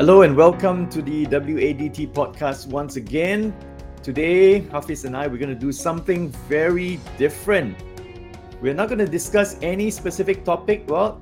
Hello 0.00 0.22
and 0.22 0.34
welcome 0.34 0.88
to 0.88 1.02
the 1.02 1.26
WADT 1.26 2.14
podcast 2.14 2.68
once 2.68 2.96
again. 2.96 3.54
Today, 4.02 4.60
Hafiz 4.60 5.04
and 5.04 5.14
I, 5.14 5.26
we're 5.26 5.36
going 5.36 5.52
to 5.52 5.54
do 5.54 5.72
something 5.72 6.30
very 6.48 6.98
different. 7.18 7.76
We're 8.62 8.72
not 8.72 8.88
going 8.88 9.00
to 9.00 9.06
discuss 9.06 9.58
any 9.60 9.90
specific 9.90 10.42
topic. 10.42 10.84
Well, 10.88 11.20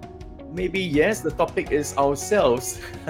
maybe 0.52 0.78
yes, 0.78 1.22
the 1.22 1.32
topic 1.32 1.72
is 1.72 1.96
ourselves. 1.98 2.80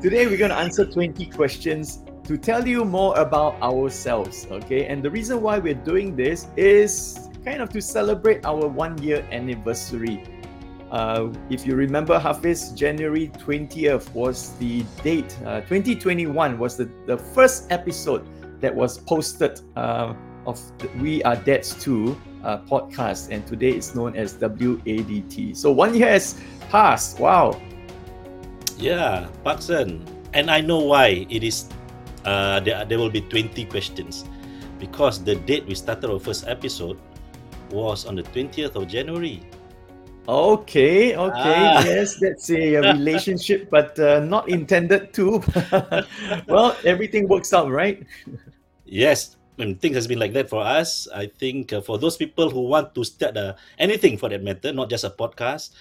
Today, 0.00 0.26
we're 0.28 0.38
going 0.38 0.50
to 0.50 0.56
answer 0.56 0.86
20 0.86 1.26
questions 1.26 2.02
to 2.24 2.38
tell 2.38 2.66
you 2.66 2.86
more 2.86 3.18
about 3.18 3.60
ourselves. 3.60 4.46
Okay, 4.50 4.86
and 4.86 5.02
the 5.02 5.10
reason 5.10 5.42
why 5.42 5.58
we're 5.58 5.74
doing 5.74 6.16
this 6.16 6.48
is 6.56 7.28
kind 7.44 7.60
of 7.60 7.68
to 7.68 7.82
celebrate 7.82 8.46
our 8.46 8.66
one 8.66 8.96
year 9.02 9.28
anniversary. 9.30 10.24
Uh, 10.90 11.28
if 11.50 11.66
you 11.66 11.74
remember, 11.74 12.18
Hafiz, 12.18 12.70
January 12.72 13.28
20th 13.38 14.12
was 14.14 14.56
the 14.58 14.84
date. 15.02 15.36
Uh, 15.44 15.60
2021 15.62 16.58
was 16.58 16.76
the, 16.76 16.88
the 17.06 17.18
first 17.18 17.70
episode 17.70 18.26
that 18.60 18.74
was 18.74 18.98
posted 18.98 19.60
uh, 19.76 20.14
of 20.46 20.60
the 20.78 20.88
We 21.00 21.22
Are 21.24 21.36
Dads 21.36 21.74
2 21.82 22.16
uh, 22.44 22.58
podcast, 22.58 23.30
and 23.30 23.46
today 23.46 23.70
it's 23.70 23.94
known 23.94 24.14
as 24.16 24.34
WADT. 24.34 25.56
So 25.56 25.72
one 25.72 25.94
year 25.94 26.08
has 26.08 26.40
passed. 26.70 27.18
Wow. 27.18 27.60
Yeah, 28.78 29.28
Parkson. 29.42 30.04
And 30.32 30.50
I 30.50 30.60
know 30.60 30.80
why 30.80 31.26
it 31.30 31.42
is. 31.42 31.68
Uh, 32.24 32.60
there, 32.60 32.84
there 32.84 32.98
will 32.98 33.10
be 33.10 33.20
20 33.20 33.66
questions 33.66 34.24
because 34.78 35.22
the 35.22 35.36
date 35.36 35.66
we 35.66 35.74
started 35.74 36.08
our 36.10 36.18
first 36.18 36.48
episode 36.48 36.98
was 37.70 38.06
on 38.06 38.16
the 38.16 38.22
20th 38.22 38.74
of 38.76 38.88
January. 38.88 39.42
Okay, 40.24 41.12
okay, 41.12 41.60
ah. 41.68 41.84
yes, 41.84 42.16
that's 42.16 42.48
a, 42.48 42.80
a 42.80 42.96
relationship, 42.96 43.68
but 43.68 43.92
uh, 44.00 44.24
not 44.24 44.48
intended 44.48 45.12
to. 45.12 45.44
well, 46.48 46.72
everything 46.84 47.28
works 47.28 47.52
out, 47.52 47.68
right? 47.68 48.00
Yes, 48.88 49.36
and 49.58 49.76
things 49.76 49.96
has 49.96 50.06
been 50.08 50.18
like 50.18 50.32
that 50.32 50.48
for 50.48 50.64
us. 50.64 51.06
I 51.12 51.26
think 51.28 51.74
uh, 51.74 51.82
for 51.84 51.98
those 51.98 52.16
people 52.16 52.48
who 52.48 52.64
want 52.72 52.94
to 52.94 53.04
start 53.04 53.36
uh, 53.36 53.52
anything 53.76 54.16
for 54.16 54.30
that 54.30 54.42
matter, 54.42 54.72
not 54.72 54.88
just 54.88 55.04
a 55.04 55.10
podcast, 55.10 55.76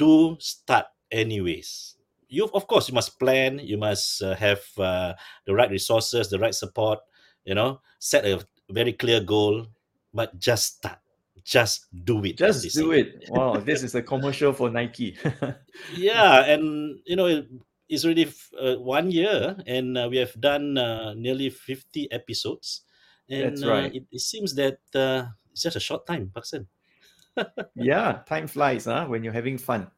do 0.00 0.36
start 0.40 0.86
anyways. 1.12 1.96
You, 2.28 2.48
of 2.54 2.66
course, 2.66 2.88
you 2.88 2.94
must 2.94 3.18
plan. 3.20 3.60
You 3.60 3.76
must 3.76 4.22
uh, 4.22 4.34
have 4.36 4.64
uh, 4.78 5.12
the 5.44 5.52
right 5.52 5.70
resources, 5.70 6.30
the 6.30 6.38
right 6.38 6.54
support. 6.54 7.00
You 7.44 7.54
know, 7.54 7.80
set 7.98 8.24
a 8.24 8.40
very 8.70 8.94
clear 8.94 9.20
goal, 9.20 9.66
but 10.14 10.38
just 10.40 10.80
start 10.80 11.00
just 11.48 11.88
do 12.04 12.22
it. 12.24 12.36
Just 12.36 12.74
do 12.74 12.92
it. 12.92 13.24
Wow, 13.30 13.56
this 13.56 13.82
is 13.82 13.94
a 13.94 14.02
commercial 14.02 14.52
for 14.52 14.68
Nike. 14.68 15.16
yeah, 15.96 16.44
and 16.44 17.00
you 17.06 17.16
know 17.16 17.42
it's 17.88 18.04
already 18.04 18.30
uh, 18.60 18.76
one 18.76 19.10
year, 19.10 19.56
and 19.66 19.96
uh, 19.96 20.08
we 20.10 20.18
have 20.18 20.38
done 20.40 20.76
uh, 20.76 21.14
nearly 21.14 21.48
fifty 21.48 22.10
episodes. 22.12 22.82
And 23.30 23.56
That's 23.56 23.64
right. 23.64 23.90
Uh, 23.90 23.96
it, 23.96 24.04
it, 24.12 24.20
seems 24.20 24.54
that 24.56 24.78
uh, 24.94 25.24
it's 25.52 25.62
just 25.62 25.76
a 25.76 25.80
short 25.80 26.06
time, 26.06 26.30
Parkson. 26.32 26.68
yeah, 27.74 28.20
time 28.28 28.46
flies, 28.46 28.84
huh? 28.84 29.06
When 29.06 29.24
you're 29.24 29.32
having 29.32 29.56
fun. 29.56 29.90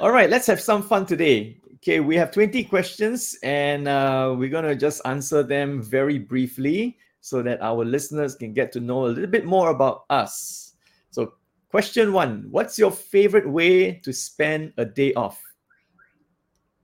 All 0.00 0.10
right, 0.10 0.30
let's 0.30 0.46
have 0.46 0.60
some 0.60 0.82
fun 0.82 1.06
today. 1.06 1.58
Okay, 1.76 1.98
we 2.00 2.16
have 2.16 2.30
20 2.30 2.64
questions 2.64 3.38
and 3.42 3.86
uh, 3.86 4.34
we're 4.36 4.48
going 4.48 4.64
to 4.64 4.74
just 4.74 5.00
answer 5.04 5.42
them 5.42 5.82
very 5.82 6.18
briefly 6.18 6.98
so 7.28 7.42
that 7.42 7.60
our 7.60 7.84
listeners 7.84 8.34
can 8.34 8.56
get 8.56 8.72
to 8.72 8.80
know 8.80 9.04
a 9.04 9.12
little 9.12 9.28
bit 9.28 9.44
more 9.44 9.68
about 9.68 10.08
us. 10.08 10.72
So, 11.10 11.34
question 11.68 12.12
one 12.12 12.48
What's 12.50 12.78
your 12.78 12.90
favorite 12.90 13.48
way 13.48 14.00
to 14.00 14.12
spend 14.12 14.72
a 14.80 14.84
day 14.84 15.12
off? 15.12 15.36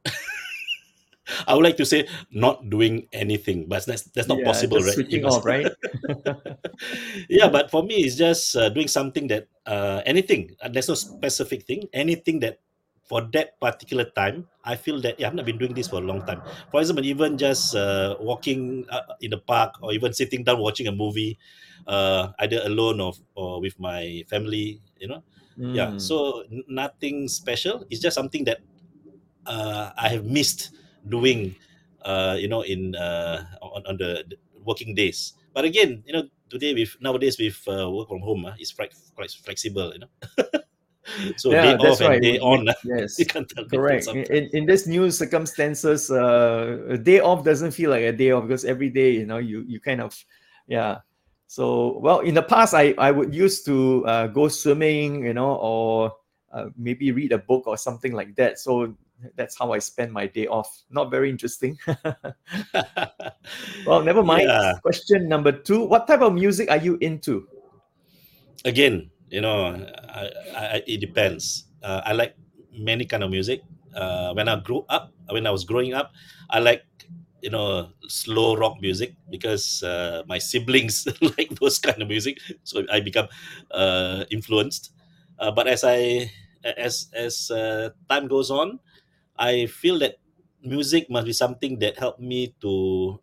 I 1.48 1.54
would 1.54 1.64
like 1.64 1.78
to 1.78 1.86
say 1.86 2.06
not 2.30 2.68
doing 2.68 3.08
anything, 3.12 3.64
but 3.66 3.86
that's 3.86 4.04
that's 4.12 4.28
not 4.28 4.38
yeah, 4.38 4.44
possible, 4.44 4.78
right? 4.84 4.92
Switching 4.92 5.24
off, 5.24 5.44
right? 5.44 5.72
yeah, 7.28 7.48
but 7.48 7.70
for 7.70 7.82
me, 7.82 8.04
it's 8.04 8.16
just 8.16 8.54
uh, 8.56 8.68
doing 8.68 8.88
something 8.88 9.28
that 9.28 9.48
uh, 9.64 10.02
anything. 10.04 10.52
Uh, 10.60 10.68
there's 10.68 10.88
no 10.88 10.94
specific 10.94 11.64
thing. 11.64 11.88
Anything 11.96 12.40
that 12.40 12.60
for 13.04 13.20
that 13.36 13.60
particular 13.60 14.04
time, 14.16 14.48
I 14.64 14.76
feel 14.76 15.00
that 15.02 15.20
yeah, 15.20 15.28
I've 15.28 15.34
not 15.34 15.44
been 15.44 15.58
doing 15.58 15.74
this 15.74 15.88
for 15.88 16.00
a 16.00 16.04
long 16.04 16.24
time. 16.24 16.42
For 16.70 16.80
example, 16.80 17.04
even 17.04 17.36
just 17.38 17.74
uh, 17.76 18.16
walking 18.20 18.86
uh, 18.88 19.14
in 19.20 19.30
the 19.30 19.38
park 19.38 19.76
or 19.82 19.92
even 19.92 20.12
sitting 20.12 20.42
down 20.44 20.58
watching 20.60 20.88
a 20.88 20.92
movie, 20.92 21.38
uh, 21.86 22.32
either 22.40 22.60
alone 22.64 23.00
or, 23.00 23.12
or 23.34 23.60
with 23.60 23.78
my 23.78 24.24
family, 24.28 24.80
you 24.98 25.08
know. 25.08 25.22
Mm. 25.58 25.74
Yeah, 25.74 25.92
so 25.96 26.42
n- 26.50 26.64
nothing 26.68 27.28
special. 27.28 27.84
It's 27.90 28.00
just 28.00 28.14
something 28.14 28.44
that 28.44 28.60
uh, 29.46 29.92
I 29.96 30.08
have 30.08 30.24
missed 30.24 30.70
doing, 31.08 31.56
uh, 32.02 32.36
you 32.38 32.48
know, 32.48 32.62
in 32.62 32.94
uh, 32.96 33.44
on, 33.62 33.86
on 33.86 33.96
the, 33.96 34.24
the 34.28 34.36
working 34.64 34.94
days. 34.94 35.34
But 35.52 35.64
again, 35.64 36.02
you 36.06 36.12
know, 36.12 36.24
today 36.48 36.74
with 36.74 36.96
nowadays 37.00 37.38
with 37.38 37.60
uh, 37.68 37.90
work 37.90 38.08
from 38.08 38.20
home, 38.20 38.46
uh, 38.46 38.54
it's 38.58 38.72
quite 38.72 38.94
quite 39.14 39.30
flexible, 39.30 39.92
you 39.92 40.00
know. 40.00 40.10
so 41.36 41.52
yeah, 41.52 41.76
day 41.76 41.88
off 41.88 42.00
right. 42.00 42.12
and 42.12 42.22
day 42.22 42.38
on. 42.38 42.68
Yes, 42.84 43.20
correct. 43.70 44.08
In, 44.08 44.48
in 44.52 44.66
this 44.66 44.86
new 44.86 45.10
circumstances, 45.10 46.10
uh, 46.10 46.78
a 46.88 46.98
day 46.98 47.20
off 47.20 47.44
doesn't 47.44 47.72
feel 47.72 47.90
like 47.90 48.02
a 48.02 48.12
day 48.12 48.30
off 48.30 48.46
because 48.46 48.64
every 48.64 48.90
day, 48.90 49.12
you 49.12 49.26
know, 49.26 49.38
you 49.38 49.64
you 49.66 49.80
kind 49.80 50.00
of, 50.00 50.16
yeah. 50.66 50.98
So 51.46 51.98
well, 51.98 52.20
in 52.20 52.34
the 52.34 52.42
past, 52.42 52.74
I 52.74 52.94
I 52.98 53.10
would 53.10 53.34
used 53.34 53.64
to 53.66 54.04
uh, 54.06 54.26
go 54.28 54.48
swimming, 54.48 55.24
you 55.24 55.34
know, 55.34 55.56
or 55.56 56.12
uh, 56.52 56.66
maybe 56.76 57.12
read 57.12 57.32
a 57.32 57.38
book 57.38 57.66
or 57.66 57.76
something 57.76 58.12
like 58.12 58.34
that. 58.36 58.58
So 58.58 58.94
that's 59.36 59.58
how 59.58 59.72
I 59.72 59.78
spend 59.78 60.12
my 60.12 60.26
day 60.26 60.46
off. 60.46 60.82
Not 60.90 61.10
very 61.10 61.30
interesting. 61.30 61.78
well, 63.86 64.02
never 64.02 64.22
mind. 64.22 64.48
Yeah. 64.48 64.74
Question 64.82 65.28
number 65.28 65.52
two: 65.52 65.84
What 65.84 66.06
type 66.06 66.20
of 66.20 66.34
music 66.34 66.70
are 66.70 66.78
you 66.78 66.98
into? 67.00 67.48
Again, 68.64 69.10
you 69.34 69.40
know, 69.42 69.74
I, 70.14 70.30
I, 70.54 70.82
it 70.86 71.00
depends. 71.00 71.66
Uh, 71.82 72.02
I 72.04 72.12
like 72.12 72.36
many 72.72 73.04
kind 73.04 73.22
of 73.24 73.30
music. 73.30 73.62
Uh, 73.94 74.32
when 74.34 74.48
I 74.48 74.58
grew 74.60 74.84
up, 74.88 75.12
when 75.30 75.46
I 75.46 75.50
was 75.50 75.64
growing 75.64 75.94
up, 75.94 76.12
I 76.50 76.60
like 76.60 76.84
you 77.42 77.50
know 77.50 77.90
slow 78.08 78.56
rock 78.56 78.80
music 78.80 79.14
because 79.30 79.82
uh, 79.82 80.22
my 80.26 80.38
siblings 80.38 81.06
like 81.38 81.50
those 81.60 81.78
kind 81.78 82.00
of 82.02 82.08
music, 82.08 82.38
so 82.64 82.84
I 82.90 83.00
become 83.00 83.28
uh, 83.70 84.24
influenced. 84.30 84.92
Uh, 85.38 85.50
but 85.50 85.66
as 85.66 85.84
I 85.84 86.30
as 86.64 87.08
as 87.14 87.50
uh, 87.50 87.90
time 88.08 88.28
goes 88.28 88.50
on, 88.50 88.78
I 89.38 89.66
feel 89.66 89.98
that 90.00 90.18
music 90.62 91.10
must 91.10 91.26
be 91.26 91.32
something 91.34 91.78
that 91.80 91.98
help 91.98 92.18
me 92.20 92.54
to 92.62 93.20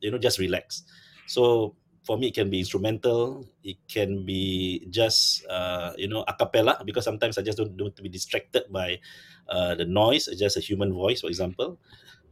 you 0.00 0.10
know 0.10 0.18
just 0.18 0.38
relax. 0.38 0.82
So 1.26 1.76
for 2.10 2.18
me 2.18 2.34
it 2.34 2.34
can 2.34 2.50
be 2.50 2.58
instrumental 2.58 3.46
it 3.62 3.78
can 3.86 4.26
be 4.26 4.82
just 4.90 5.46
uh, 5.46 5.94
you 5.94 6.10
know 6.10 6.26
a 6.26 6.34
cappella 6.34 6.82
because 6.82 7.06
sometimes 7.06 7.38
i 7.38 7.42
just 7.46 7.54
don't, 7.54 7.70
don't 7.78 7.94
want 7.94 7.96
to 7.96 8.02
be 8.02 8.10
distracted 8.10 8.66
by 8.66 8.98
uh, 9.46 9.78
the 9.78 9.86
noise 9.86 10.26
just 10.34 10.58
a 10.58 10.60
human 10.60 10.90
voice 10.90 11.22
for 11.22 11.30
example 11.30 11.78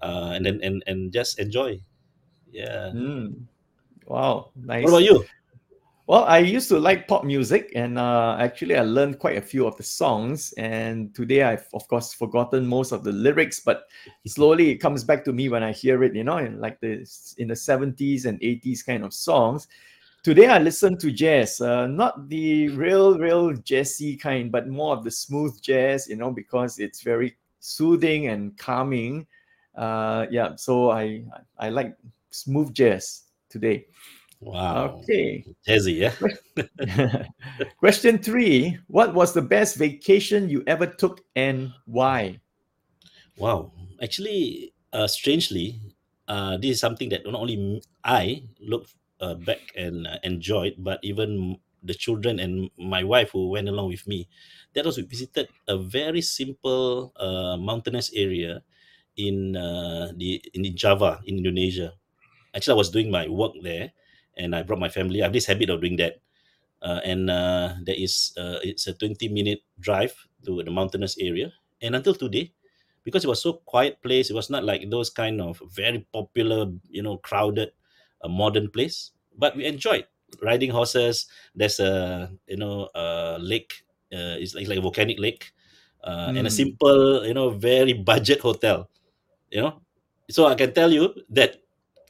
uh, 0.03 0.33
and 0.35 0.47
then 0.47 0.61
and, 0.63 0.83
and 0.87 1.13
just 1.13 1.39
enjoy. 1.39 1.81
Yeah. 2.51 2.93
Mm. 2.95 3.45
wow. 4.07 4.51
Nice. 4.57 4.85
What 4.85 4.91
about 4.91 5.05
you 5.05 5.25
well, 6.09 6.25
I 6.25 6.39
used 6.39 6.71
to 6.71 6.79
like 6.81 7.07
pop 7.07 7.23
music, 7.23 7.71
and 7.75 7.99
uh, 7.99 8.39
actually, 8.41 8.77
I 8.79 8.81
learned 8.81 9.19
quite 9.19 9.37
a 9.37 9.43
few 9.43 9.67
of 9.67 9.77
the 9.77 9.83
songs. 9.83 10.55
And 10.57 11.15
today, 11.15 11.43
I've 11.43 11.69
of 11.75 11.87
course 11.87 12.15
forgotten 12.15 12.67
most 12.67 12.93
of 12.93 13.05
the 13.05 13.13
lyrics, 13.13 13.61
but 13.61 13.83
slowly 14.27 14.71
it 14.71 14.79
comes 14.79 15.05
back 15.05 15.23
to 15.27 15.35
me 15.35 15.51
when 15.51 15.63
I 15.63 15.73
hear 15.73 16.03
it. 16.03 16.15
You 16.15 16.25
know, 16.25 16.39
in 16.39 16.59
like 16.61 16.81
the 16.81 17.07
in 17.37 17.49
the 17.49 17.57
seventies 17.57 18.25
and 18.25 18.39
eighties 18.43 18.83
kind 18.83 19.05
of 19.05 19.13
songs. 19.13 19.69
Today, 20.23 20.47
I 20.47 20.59
listen 20.59 20.97
to 20.97 21.13
jazz, 21.13 21.61
uh, 21.61 21.87
not 21.87 22.31
the 22.31 22.71
real, 22.71 23.19
real 23.19 23.53
jazzy 23.53 24.19
kind, 24.19 24.51
but 24.51 24.67
more 24.67 24.97
of 24.97 25.05
the 25.05 25.11
smooth 25.11 25.61
jazz. 25.61 26.09
You 26.09 26.17
know, 26.17 26.31
because 26.31 26.79
it's 26.79 27.03
very 27.03 27.37
soothing 27.61 28.29
and 28.29 28.57
calming. 28.57 29.27
Uh, 29.75 30.25
yeah, 30.31 30.57
so 30.57 30.91
I 30.91 31.25
I 31.59 31.69
like 31.69 31.95
smooth 32.31 32.73
jazz 32.73 33.25
today. 33.51 33.89
Wow. 34.41 35.03
Okay. 35.03 35.45
Jazzy, 35.67 35.99
yeah. 35.99 36.15
Question 37.79 38.19
three 38.19 38.79
What 38.87 39.15
was 39.15 39.35
the 39.35 39.43
best 39.43 39.77
vacation 39.77 40.49
you 40.49 40.63
ever 40.67 40.87
took 40.87 41.23
and 41.35 41.71
why? 41.87 42.41
Wow. 43.37 43.73
Actually, 44.03 44.73
uh, 44.93 45.07
strangely, 45.07 45.81
uh, 46.29 46.57
this 46.59 46.79
is 46.79 46.81
something 46.81 47.09
that 47.11 47.25
not 47.27 47.35
only 47.35 47.83
I 48.05 48.45
look 48.61 48.87
uh, 49.21 49.35
back 49.35 49.61
and 49.77 50.07
uh, 50.07 50.19
enjoyed, 50.23 50.75
but 50.79 51.01
even 51.03 51.59
the 51.83 51.95
children 51.95 52.41
and 52.41 52.71
my 52.79 53.05
wife 53.05 53.31
who 53.33 53.49
went 53.51 53.69
along 53.69 53.89
with 53.89 54.07
me. 54.07 54.29
That 54.75 54.85
was 54.85 54.97
we 54.99 55.05
visited 55.05 55.49
a 55.69 55.79
very 55.79 56.21
simple 56.23 57.13
uh, 57.17 57.57
mountainous 57.57 58.13
area 58.15 58.63
in 59.17 59.57
uh, 59.57 60.13
the 60.17 60.43
in 60.55 60.65
Java 60.77 61.21
in 61.27 61.39
Indonesia. 61.39 61.95
Actually, 62.55 62.75
I 62.75 62.83
was 62.83 62.91
doing 62.91 63.11
my 63.11 63.29
work 63.29 63.53
there, 63.63 63.93
and 64.39 64.55
I 64.57 64.63
brought 64.63 64.81
my 64.81 64.89
family. 64.89 65.21
I 65.23 65.27
have 65.27 65.33
this 65.33 65.47
habit 65.47 65.71
of 65.71 65.81
doing 65.81 65.97
that. 65.97 66.21
Uh, 66.83 67.01
and 67.05 67.31
uh, 67.31 67.75
there 67.83 67.97
is 67.99 68.33
uh, 68.39 68.59
it's 68.63 68.87
a 68.87 68.95
20 68.95 69.29
minute 69.29 69.63
drive 69.81 70.15
to 70.47 70.63
the 70.63 70.71
mountainous 70.71 71.19
area. 71.19 71.53
And 71.83 71.97
until 71.97 72.15
today, 72.15 72.53
because 73.05 73.25
it 73.25 73.29
was 73.29 73.43
so 73.43 73.55
quiet 73.65 74.03
place. 74.03 74.31
It 74.31 74.35
was 74.35 74.51
not 74.51 74.65
like 74.65 74.89
those 74.91 75.11
kind 75.11 75.41
of 75.41 75.61
very 75.73 76.07
popular, 76.13 76.67
you 76.91 77.03
know, 77.03 77.19
crowded, 77.19 77.73
uh, 78.23 78.29
modern 78.29 78.71
place. 78.71 79.13
But 79.37 79.57
we 79.57 79.67
enjoyed 79.67 80.07
riding 80.43 80.71
horses. 80.71 81.27
There's 81.55 81.81
a 81.81 82.31
you 82.47 82.57
know 82.57 82.89
a 82.95 83.39
lake. 83.41 83.85
Uh, 84.13 84.39
it's 84.41 84.55
like, 84.55 84.69
like 84.69 84.79
a 84.79 84.83
volcanic 84.83 85.19
lake, 85.19 85.53
uh, 86.05 86.33
and 86.37 86.47
a 86.47 86.51
Mm. 86.51 86.55
simple 86.55 87.27
you 87.27 87.35
know 87.35 87.51
very 87.51 87.93
budget 87.93 88.41
hotel. 88.41 88.89
You 89.51 89.63
know, 89.63 89.83
so 90.31 90.47
I 90.47 90.55
can 90.55 90.75
tell 90.75 90.93
you 90.93 91.15
that 91.31 91.63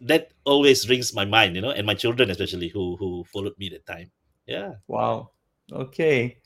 that 0.02 0.32
always 0.44 0.88
rings 0.88 1.14
my 1.14 1.24
mind. 1.24 1.56
You 1.56 1.62
know, 1.62 1.70
and 1.70 1.86
my 1.86 1.94
children 1.94 2.30
especially 2.30 2.68
who 2.68 2.96
who 2.96 3.24
followed 3.24 3.58
me 3.58 3.68
that 3.70 3.86
time. 3.86 4.10
Yeah. 4.46 4.74
Wow. 4.86 5.30
Okay. 5.72 6.38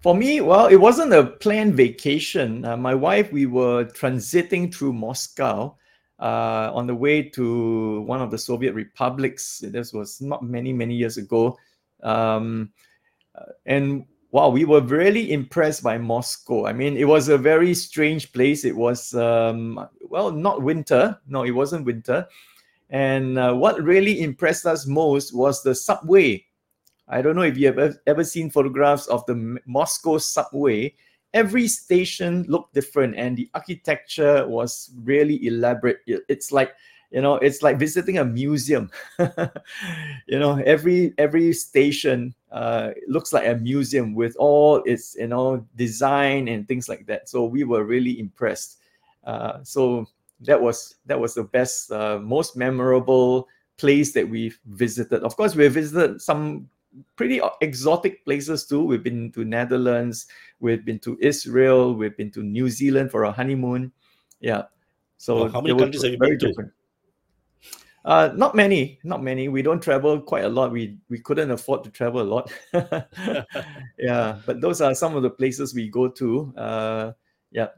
For 0.00 0.16
me, 0.16 0.40
well, 0.40 0.66
it 0.66 0.76
wasn't 0.76 1.12
a 1.12 1.24
planned 1.24 1.76
vacation. 1.76 2.64
Uh, 2.64 2.76
my 2.76 2.92
wife, 2.92 3.30
we 3.30 3.46
were 3.46 3.84
transiting 3.84 4.74
through 4.74 4.94
Moscow 4.94 5.76
uh, 6.18 6.72
on 6.74 6.88
the 6.88 6.94
way 6.94 7.22
to 7.22 8.00
one 8.02 8.20
of 8.20 8.30
the 8.30 8.38
Soviet 8.38 8.74
republics. 8.74 9.62
This 9.64 9.92
was 9.92 10.20
not 10.20 10.42
many, 10.42 10.72
many 10.72 10.94
years 10.96 11.18
ago. 11.18 11.56
Um, 12.02 12.72
uh, 13.36 13.52
and 13.66 14.04
wow, 14.32 14.48
we 14.48 14.64
were 14.64 14.80
really 14.80 15.32
impressed 15.32 15.84
by 15.84 15.98
Moscow. 15.98 16.66
I 16.66 16.72
mean, 16.72 16.96
it 16.96 17.04
was 17.04 17.28
a 17.28 17.38
very 17.38 17.72
strange 17.72 18.32
place. 18.32 18.64
It 18.64 18.74
was, 18.74 19.14
um, 19.14 19.88
well, 20.08 20.32
not 20.32 20.62
winter. 20.62 21.16
No, 21.28 21.44
it 21.44 21.52
wasn't 21.52 21.86
winter. 21.86 22.26
And 22.92 23.38
uh, 23.38 23.54
what 23.54 23.82
really 23.82 24.20
impressed 24.20 24.66
us 24.66 24.86
most 24.86 25.34
was 25.34 25.62
the 25.62 25.74
subway. 25.74 26.44
I 27.08 27.22
don't 27.22 27.34
know 27.34 27.42
if 27.42 27.56
you 27.56 27.72
have 27.72 27.96
ever 28.06 28.22
seen 28.22 28.50
photographs 28.50 29.06
of 29.06 29.24
the 29.26 29.58
Moscow 29.66 30.18
subway. 30.18 30.94
Every 31.32 31.66
station 31.66 32.44
looked 32.48 32.74
different, 32.74 33.16
and 33.16 33.34
the 33.36 33.48
architecture 33.54 34.46
was 34.46 34.90
really 35.02 35.44
elaborate. 35.46 36.00
It's 36.06 36.52
like 36.52 36.72
you 37.10 37.20
know, 37.20 37.36
it's 37.36 37.62
like 37.62 37.78
visiting 37.78 38.18
a 38.18 38.24
museum. 38.24 38.90
you 39.18 40.38
know, 40.38 40.62
every 40.64 41.12
every 41.18 41.52
station 41.52 42.34
uh, 42.50 42.90
looks 43.08 43.32
like 43.32 43.46
a 43.46 43.54
museum 43.54 44.14
with 44.14 44.36
all 44.36 44.82
its 44.84 45.16
you 45.18 45.28
know 45.28 45.66
design 45.76 46.48
and 46.48 46.68
things 46.68 46.88
like 46.88 47.06
that. 47.06 47.28
So 47.28 47.44
we 47.44 47.64
were 47.64 47.84
really 47.84 48.18
impressed. 48.18 48.78
Uh, 49.24 49.62
so 49.62 50.06
that 50.42 50.60
was 50.60 50.96
that 51.06 51.18
was 51.18 51.34
the 51.34 51.44
best, 51.44 51.90
uh, 51.90 52.18
most 52.18 52.56
memorable 52.56 53.48
place 53.78 54.12
that 54.12 54.28
we've 54.28 54.58
visited. 54.66 55.22
Of 55.22 55.36
course, 55.36 55.54
we've 55.54 55.72
visited 55.72 56.20
some 56.20 56.68
pretty 57.16 57.40
exotic 57.60 58.24
places 58.24 58.66
too. 58.66 58.84
We've 58.84 59.02
been 59.02 59.32
to 59.32 59.44
Netherlands, 59.44 60.26
we've 60.60 60.84
been 60.84 60.98
to 61.00 61.18
Israel, 61.20 61.94
we've 61.94 62.16
been 62.16 62.30
to 62.32 62.42
New 62.42 62.68
Zealand 62.68 63.10
for 63.10 63.24
our 63.24 63.32
honeymoon. 63.32 63.92
Yeah. 64.40 64.64
So 65.18 65.44
Wow, 65.44 65.48
how 65.48 65.60
many 65.60 65.78
countries 65.78 66.02
have 66.02 66.12
you 66.12 66.18
been 66.18 66.38
to? 66.38 66.46
different. 66.48 66.72
Uh, 68.04 68.32
not 68.34 68.56
many, 68.56 68.98
not 69.04 69.22
many. 69.22 69.48
We 69.48 69.62
don't 69.62 69.80
travel 69.80 70.20
quite 70.20 70.44
a 70.44 70.48
lot. 70.48 70.72
We 70.72 70.98
we 71.08 71.20
couldn't 71.20 71.52
afford 71.52 71.84
to 71.84 71.90
travel 71.90 72.20
a 72.20 72.26
lot. 72.26 72.52
yeah, 73.98 74.40
but 74.44 74.60
those 74.60 74.80
are 74.80 74.92
some 74.94 75.14
of 75.14 75.22
the 75.22 75.30
places 75.30 75.72
we 75.74 75.88
go 75.88 76.08
to. 76.08 76.52
Uh, 76.56 77.12
yeah. 77.52 77.68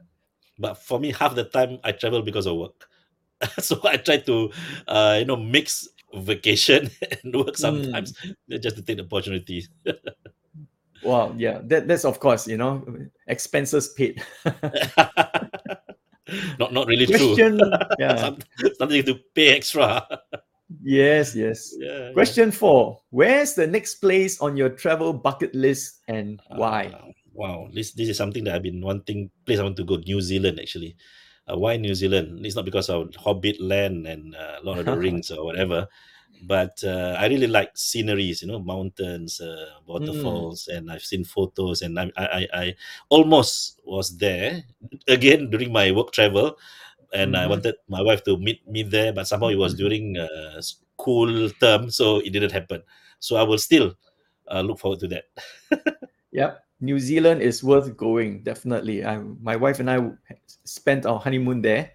But 0.59 0.75
for 0.75 0.99
me 0.99 1.11
half 1.11 1.35
the 1.35 1.45
time 1.45 1.79
i 1.83 1.91
travel 1.91 2.21
because 2.21 2.45
of 2.45 2.57
work 2.57 2.87
so 3.59 3.79
i 3.83 3.97
try 3.97 4.17
to 4.17 4.51
uh, 4.87 5.17
you 5.19 5.25
know 5.25 5.35
mix 5.35 5.87
vacation 6.15 6.89
and 7.23 7.35
work 7.35 7.57
sometimes 7.57 8.13
just 8.61 8.75
to 8.75 8.81
take 8.81 8.97
the 8.97 9.03
opportunity 9.03 9.65
Wow. 11.05 11.33
Yeah. 11.37 11.61
That 11.63 11.87
that's 11.87 12.03
of 12.03 12.19
course 12.19 12.47
you 12.47 12.57
know 12.57 12.83
expenses 13.27 13.89
paid. 13.93 14.21
not 16.59 16.73
not 16.73 16.87
really 16.87 17.05
true 17.05 17.35
Question. 17.35 17.61
Yeah. 17.99 18.17
Some, 18.17 18.37
something 18.77 19.03
to 19.05 19.15
pay 19.35 19.55
extra 19.55 20.01
Yes. 20.81 21.35
Yes. 21.35 21.73
yeah, 21.77 22.09
yeah. 22.09 22.13
Question 22.13 22.49
four: 22.51 23.01
Where's 23.11 23.53
the 23.53 23.67
next 23.67 24.01
place 24.01 24.41
on 24.41 24.57
your 24.57 24.69
travel 24.69 25.13
bucket 25.13 25.53
list 25.53 26.01
and 26.09 26.41
why? 26.57 26.89
Uh, 26.89 27.13
wow, 27.35 27.67
this 27.73 27.91
this 27.93 28.09
is 28.09 28.17
something 28.17 28.43
that 28.45 28.55
I've 28.55 28.63
been 28.63 28.81
wanting. 28.81 29.29
Place 29.45 29.59
I 29.59 29.63
want 29.63 29.77
to 29.77 29.85
go 29.85 29.97
New 29.97 30.21
Zealand 30.21 30.59
actually. 30.59 30.95
Uh, 31.47 31.57
why 31.57 31.77
New 31.77 31.93
Zealand? 31.95 32.45
It's 32.45 32.55
not 32.55 32.65
because 32.65 32.89
of 32.89 33.13
Hobbit 33.15 33.61
land 33.61 34.07
and 34.07 34.35
uh, 34.35 34.59
Lord 34.63 34.79
of 34.79 34.87
the 34.87 34.97
Rings 34.97 35.29
or 35.31 35.45
whatever, 35.45 35.87
but 36.41 36.83
uh, 36.83 37.15
I 37.19 37.27
really 37.27 37.47
like 37.47 37.77
sceneries. 37.77 38.41
You 38.41 38.49
know, 38.49 38.59
mountains, 38.59 39.41
uh, 39.41 39.79
waterfalls, 39.87 40.67
and 40.67 40.91
I've 40.91 41.03
seen 41.03 41.23
photos. 41.25 41.81
And 41.81 41.99
I, 41.99 42.11
I 42.17 42.25
I 42.27 42.47
I 42.53 42.75
almost 43.09 43.81
was 43.85 44.17
there 44.17 44.63
again 45.07 45.49
during 45.51 45.71
my 45.71 45.91
work 45.91 46.11
travel, 46.11 46.57
and 47.13 47.37
I 47.37 47.47
Mhm. 47.47 47.49
wanted 47.49 47.75
my 47.87 48.01
wife 48.01 48.23
to 48.25 48.37
meet 48.37 48.67
me 48.67 48.83
there, 48.83 49.13
but 49.13 49.27
somehow 49.27 49.47
it 49.49 49.59
was 49.59 49.73
during 49.75 50.17
uh, 50.17 50.61
school 50.61 51.49
term, 51.61 51.89
so 51.91 52.19
it 52.19 52.31
didn't 52.31 52.51
happen. 52.53 52.83
So 53.19 53.37
I 53.37 53.43
will 53.43 53.59
still 53.59 53.95
uh, 54.51 54.61
look 54.61 54.79
forward 54.79 54.99
to 55.01 55.07
that. 55.09 55.25
Yep. 56.31 56.64
New 56.85 56.99
Zealand 56.99 57.41
is 57.41 57.63
worth 57.63 57.97
going, 57.97 58.43
definitely. 58.43 59.03
I, 59.03 59.17
my 59.41 59.55
wife 59.55 59.79
and 59.79 59.89
I 59.89 60.11
spent 60.63 61.05
our 61.05 61.19
honeymoon 61.19 61.61
there. 61.61 61.91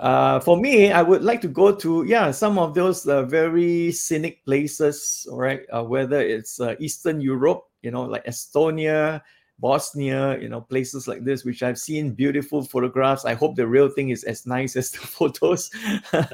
Uh, 0.00 0.40
for 0.40 0.56
me, 0.56 0.92
I 0.92 1.02
would 1.02 1.22
like 1.22 1.40
to 1.42 1.48
go 1.48 1.74
to, 1.74 2.04
yeah, 2.04 2.30
some 2.30 2.58
of 2.58 2.74
those 2.74 3.06
uh, 3.06 3.24
very 3.24 3.92
scenic 3.92 4.44
places, 4.44 5.26
all 5.30 5.38
right, 5.38 5.60
uh, 5.72 5.82
whether 5.82 6.20
it's 6.20 6.60
uh, 6.60 6.74
Eastern 6.80 7.20
Europe, 7.20 7.64
you 7.82 7.90
know, 7.90 8.02
like 8.02 8.24
Estonia, 8.24 9.20
Bosnia, 9.62 10.40
you 10.40 10.48
know, 10.48 10.60
places 10.60 11.06
like 11.06 11.24
this, 11.24 11.44
which 11.44 11.62
I've 11.62 11.78
seen 11.78 12.10
beautiful 12.10 12.64
photographs. 12.64 13.24
I 13.24 13.34
hope 13.34 13.54
the 13.54 13.66
real 13.66 13.88
thing 13.88 14.10
is 14.10 14.24
as 14.24 14.44
nice 14.44 14.74
as 14.80 14.90
the 14.90 14.98
photos. 14.98 15.70
uh, 16.12 16.24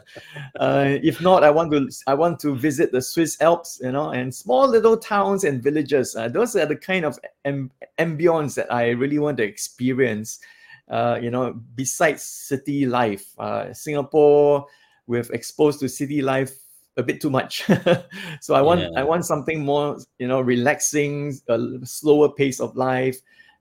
if 0.56 1.20
not, 1.20 1.44
I 1.44 1.50
want 1.50 1.70
to 1.72 1.88
I 2.06 2.14
want 2.14 2.40
to 2.40 2.56
visit 2.56 2.90
the 2.90 3.02
Swiss 3.02 3.40
Alps, 3.42 3.80
you 3.82 3.92
know, 3.92 4.10
and 4.10 4.34
small 4.34 4.66
little 4.66 4.96
towns 4.96 5.44
and 5.44 5.62
villages. 5.62 6.16
Uh, 6.16 6.28
those 6.28 6.56
are 6.56 6.64
the 6.64 6.74
kind 6.74 7.04
of 7.04 7.18
am- 7.44 7.70
ambience 7.98 8.54
that 8.54 8.72
I 8.72 8.90
really 8.90 9.18
want 9.18 9.36
to 9.36 9.44
experience. 9.44 10.40
Uh, 10.88 11.18
you 11.20 11.30
know, 11.30 11.52
besides 11.74 12.22
city 12.22 12.86
life, 12.86 13.38
uh, 13.38 13.74
Singapore, 13.74 14.64
we've 15.06 15.28
exposed 15.30 15.80
to 15.80 15.88
city 15.88 16.22
life 16.22 16.56
a 16.98 17.02
bit 17.02 17.20
too 17.22 17.30
much. 17.30 17.64
so 18.42 18.54
I 18.54 18.60
want 18.60 18.82
I 18.96 19.04
want 19.04 19.24
something 19.24 19.64
more, 19.64 19.96
you 20.18 20.26
know, 20.28 20.42
relaxing, 20.42 21.32
a 21.48 21.58
slower 21.86 22.28
pace 22.28 22.60
of 22.60 22.76
life, 22.76 23.16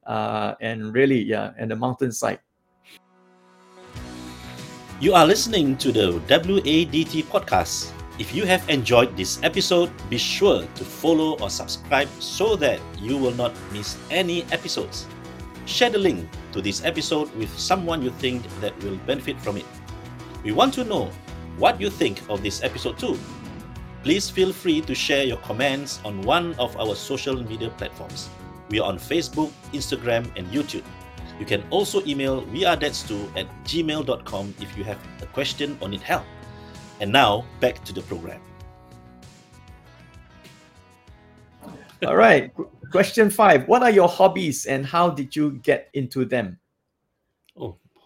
uh, 0.05 0.55
and 0.59 0.93
really, 0.93 1.21
yeah, 1.21 1.53
and 1.57 1.71
the 1.71 1.75
mountainside. 1.77 2.39
You 4.99 5.13
are 5.13 5.27
listening 5.27 5.77
to 5.77 5.93
the 5.93 6.17
WADT 6.25 7.29
podcast. 7.29 7.93
If 8.17 8.33
you 8.33 8.49
have 8.49 8.67
enjoyed 8.67 9.15
this 9.15 9.37
episode, 9.43 9.93
be 10.09 10.17
sure 10.17 10.65
to 10.65 10.83
follow 10.83 11.37
or 11.37 11.51
subscribe 11.51 12.09
so 12.17 12.55
that 12.55 12.81
you 12.97 13.15
will 13.15 13.37
not 13.37 13.53
miss 13.71 13.95
any 14.09 14.41
episodes. 14.49 15.05
Share 15.69 15.91
the 15.91 16.01
link 16.01 16.25
to 16.53 16.65
this 16.65 16.83
episode 16.83 17.29
with 17.37 17.53
someone 17.53 18.01
you 18.01 18.09
think 18.17 18.41
that 18.59 18.73
will 18.81 18.97
benefit 19.05 19.37
from 19.39 19.57
it. 19.57 19.65
We 20.41 20.51
want 20.51 20.73
to 20.81 20.83
know 20.83 21.11
what 21.57 21.81
you 21.81 21.89
think 21.89 22.21
of 22.29 22.41
this 22.41 22.63
episode 22.63 22.97
too. 22.97 23.19
Please 24.07 24.29
feel 24.29 24.53
free 24.53 24.79
to 24.79 24.95
share 24.95 25.25
your 25.25 25.35
comments 25.43 25.99
on 26.05 26.21
one 26.21 26.55
of 26.59 26.71
our 26.79 26.95
social 26.95 27.43
media 27.43 27.69
platforms. 27.71 28.29
We 28.69 28.79
are 28.79 28.87
on 28.87 28.97
Facebook, 28.97 29.51
Instagram, 29.73 30.31
and 30.37 30.47
YouTube. 30.47 30.85
You 31.41 31.45
can 31.45 31.61
also 31.71 32.01
email 32.05 32.43
wearedadstu 32.43 33.27
at 33.35 33.47
gmail.com 33.65 34.55
if 34.61 34.77
you 34.77 34.85
have 34.85 34.97
a 35.21 35.25
question 35.25 35.77
or 35.81 35.89
need 35.89 35.99
help. 35.99 36.23
And 37.01 37.11
now, 37.11 37.43
back 37.59 37.83
to 37.83 37.91
the 37.91 38.01
program. 38.03 38.39
All 42.07 42.15
right. 42.15 42.53
Question 42.93 43.29
five. 43.29 43.67
What 43.67 43.83
are 43.83 43.91
your 43.91 44.07
hobbies 44.07 44.67
and 44.67 44.85
how 44.85 45.09
did 45.09 45.35
you 45.35 45.59
get 45.63 45.89
into 45.93 46.23
them? 46.23 46.57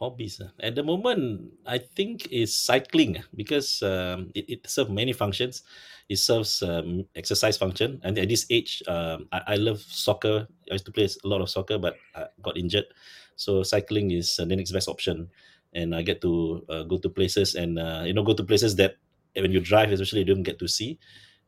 Hobbies. 0.02 0.42
ah. 0.42 0.50
At 0.58 0.74
the 0.74 0.82
moment, 0.82 1.54
I 1.62 1.78
think 1.78 2.26
is 2.34 2.58
cycling 2.58 3.22
ah, 3.22 3.26
because 3.38 3.86
um, 3.86 4.34
it, 4.34 4.50
it 4.50 4.62
serves 4.66 4.90
many 4.90 5.14
functions. 5.14 5.62
It 6.10 6.18
serves 6.18 6.66
um, 6.66 7.06
exercise 7.14 7.54
function. 7.56 8.02
And 8.02 8.18
at 8.18 8.26
this 8.28 8.50
age, 8.50 8.82
um, 8.90 9.30
I, 9.32 9.54
I 9.54 9.56
love 9.62 9.78
soccer. 9.78 10.50
I 10.70 10.74
used 10.74 10.90
to 10.90 10.92
play 10.92 11.06
a 11.06 11.28
lot 11.28 11.42
of 11.46 11.54
soccer, 11.54 11.78
but 11.78 12.02
I 12.18 12.26
got 12.42 12.58
injured. 12.58 12.90
So 13.38 13.62
cycling 13.62 14.10
is 14.10 14.40
uh, 14.42 14.46
the 14.46 14.56
next 14.58 14.72
best 14.74 14.90
option. 14.90 15.30
And 15.78 15.94
I 15.94 16.02
get 16.02 16.20
to 16.26 16.66
uh, 16.68 16.84
go 16.90 16.98
to 16.98 17.08
places 17.08 17.54
and, 17.54 17.78
uh, 17.78 18.02
you 18.04 18.14
know, 18.18 18.24
go 18.26 18.34
to 18.34 18.44
places 18.44 18.76
that 18.82 18.98
when 19.38 19.52
you 19.54 19.62
drive, 19.62 19.92
especially, 19.92 20.26
you 20.26 20.34
don't 20.34 20.44
get 20.44 20.58
to 20.60 20.68
see. 20.68 20.98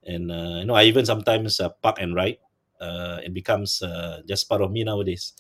And, 0.06 0.32
uh, 0.32 0.62
you 0.62 0.66
know, 0.66 0.76
I 0.76 0.84
even 0.84 1.06
sometimes 1.06 1.60
uh, 1.60 1.70
park 1.82 1.98
and 2.00 2.14
ride. 2.14 2.38
Uh, 2.80 3.20
it 3.24 3.34
becomes 3.34 3.82
uh, 3.82 4.22
just 4.28 4.48
part 4.48 4.62
of 4.62 4.72
me 4.72 4.84
nowadays. 4.84 5.34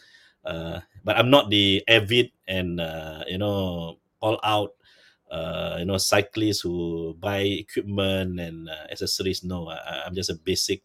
Uh, 0.45 0.79
but 1.03 1.17
I'm 1.17 1.29
not 1.29 1.49
the 1.49 1.83
avid 1.87 2.31
and 2.47 2.79
uh, 2.79 3.23
you 3.27 3.37
know 3.37 3.97
all 4.19 4.39
out 4.43 4.75
uh, 5.31 5.77
you 5.79 5.85
know 5.85 5.97
cyclist 5.97 6.63
who 6.63 7.15
buy 7.19 7.39
equipment 7.39 8.39
and 8.39 8.69
uh, 8.69 8.87
accessories. 8.91 9.43
No, 9.43 9.69
I, 9.69 10.03
I'm 10.05 10.15
just 10.15 10.29
a 10.29 10.35
basic 10.35 10.83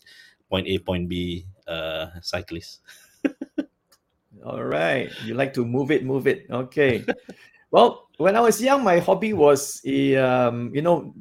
point 0.49 0.67
A 0.67 0.79
point 0.79 1.09
B 1.09 1.45
uh, 1.67 2.09
cyclist. 2.23 2.81
All 4.45 4.65
right. 4.65 5.11
You 5.25 5.35
like 5.35 5.53
to 5.55 5.65
move 5.65 5.91
it, 5.91 6.05
move 6.05 6.27
it. 6.27 6.47
Okay. 6.51 7.05
well, 7.71 8.09
when 8.17 8.37
I 8.37 8.41
was 8.41 8.63
young, 8.63 8.85
my 8.85 8.99
hobby 8.99 9.33
was, 9.33 9.83
um, 10.17 10.71
you 10.75 10.83
know, 10.83 11.15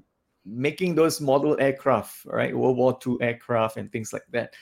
making 0.46 0.96
those 0.96 1.20
model 1.20 1.60
aircraft, 1.60 2.25
right? 2.25 2.56
World 2.56 2.77
War 2.77 2.98
II 3.06 3.17
aircraft 3.22 3.77
and 3.77 3.91
things 3.91 4.13
like 4.13 4.25
that. 4.32 4.53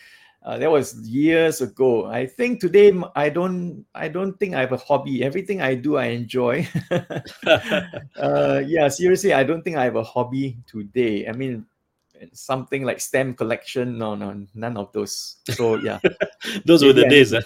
Uh, 0.46 0.60
that 0.62 0.70
was 0.70 0.94
years 1.02 1.62
ago. 1.62 2.06
I 2.06 2.28
think 2.28 2.62
today 2.62 2.94
I 3.16 3.30
don't. 3.30 3.84
I 3.96 4.08
don't 4.08 4.38
think 4.38 4.54
I 4.54 4.62
have 4.62 4.74
a 4.74 4.78
hobby. 4.78 5.25
Everything 5.25 5.60
I 5.60 5.74
do, 5.74 5.98
I 5.98 6.14
enjoy. 6.14 6.70
uh, 8.16 8.62
yeah, 8.62 8.88
seriously, 8.88 9.34
I 9.34 9.42
don't 9.42 9.64
think 9.64 9.75
I 9.75 9.86
have 9.86 9.96
a 9.98 10.06
hobby 10.06 10.62
today. 10.70 11.25
I 11.25 11.34
mean, 11.34 11.66
something 12.34 12.84
like 12.84 13.02
stamp 13.02 13.42
collection. 13.42 13.98
No, 13.98 14.14
no, 14.14 14.46
none 14.54 14.78
of 14.78 14.94
those. 14.94 15.38
So 15.50 15.82
yeah, 15.82 15.98
those 16.66 16.86
were 16.86 16.94
the 16.94 17.10
days. 17.10 17.34
Uh. 17.34 17.42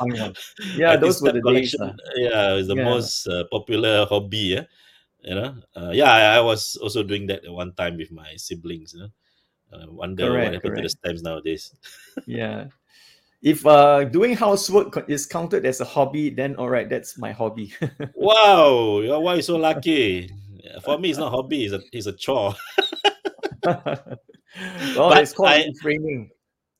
Yeah, 0.75 0.97
those 0.97 1.21
were 1.21 1.31
the 1.31 1.41
days. 1.41 1.79
Uh. 1.79 1.93
Yeah, 2.15 2.55
it's 2.55 2.67
the 2.67 2.75
yeah. 2.75 2.83
most 2.83 3.27
uh, 3.27 3.45
popular 3.49 4.07
hobby. 4.07 4.59
Yeah, 4.59 4.63
you 5.23 5.35
know. 5.35 5.55
Uh, 5.71 5.91
yeah, 5.91 6.11
I, 6.11 6.21
I, 6.35 6.41
was 6.41 6.75
also 6.75 7.03
doing 7.03 7.27
that 7.27 7.45
at 7.45 7.51
one 7.51 7.71
time 7.73 7.95
with 7.95 8.11
my 8.11 8.35
siblings. 8.35 8.93
You 8.93 9.07
know, 9.07 9.11
uh, 9.71 9.85
wonder 9.87 10.27
correct, 10.27 10.35
what 10.35 10.53
happened 10.53 10.61
correct. 10.61 10.77
to 10.77 10.83
the 10.83 10.89
stamps 10.89 11.21
nowadays. 11.21 11.73
yeah. 12.27 12.67
If 13.41 13.65
uh, 13.65 14.03
doing 14.03 14.35
housework 14.35 15.09
is 15.09 15.25
counted 15.25 15.65
as 15.65 15.79
a 15.79 15.85
hobby, 15.85 16.29
then 16.29 16.55
all 16.55 16.69
right, 16.69 16.89
that's 16.89 17.17
my 17.17 17.31
hobby. 17.31 17.73
wow, 18.15 18.99
your 18.99 19.21
wife 19.21 19.39
is 19.39 19.45
so 19.47 19.55
lucky. 19.55 20.29
For 20.83 20.99
me, 20.99 21.11
it's 21.11 21.19
not 21.19 21.31
hobby; 21.31 21.63
it's 21.63 21.73
a 21.73 21.79
it's 21.93 22.05
a 22.05 22.13
chore. 22.13 22.53
well, 23.65 24.19
but 24.95 25.23
it's 25.23 25.31
called 25.31 25.49
I. 25.49 25.71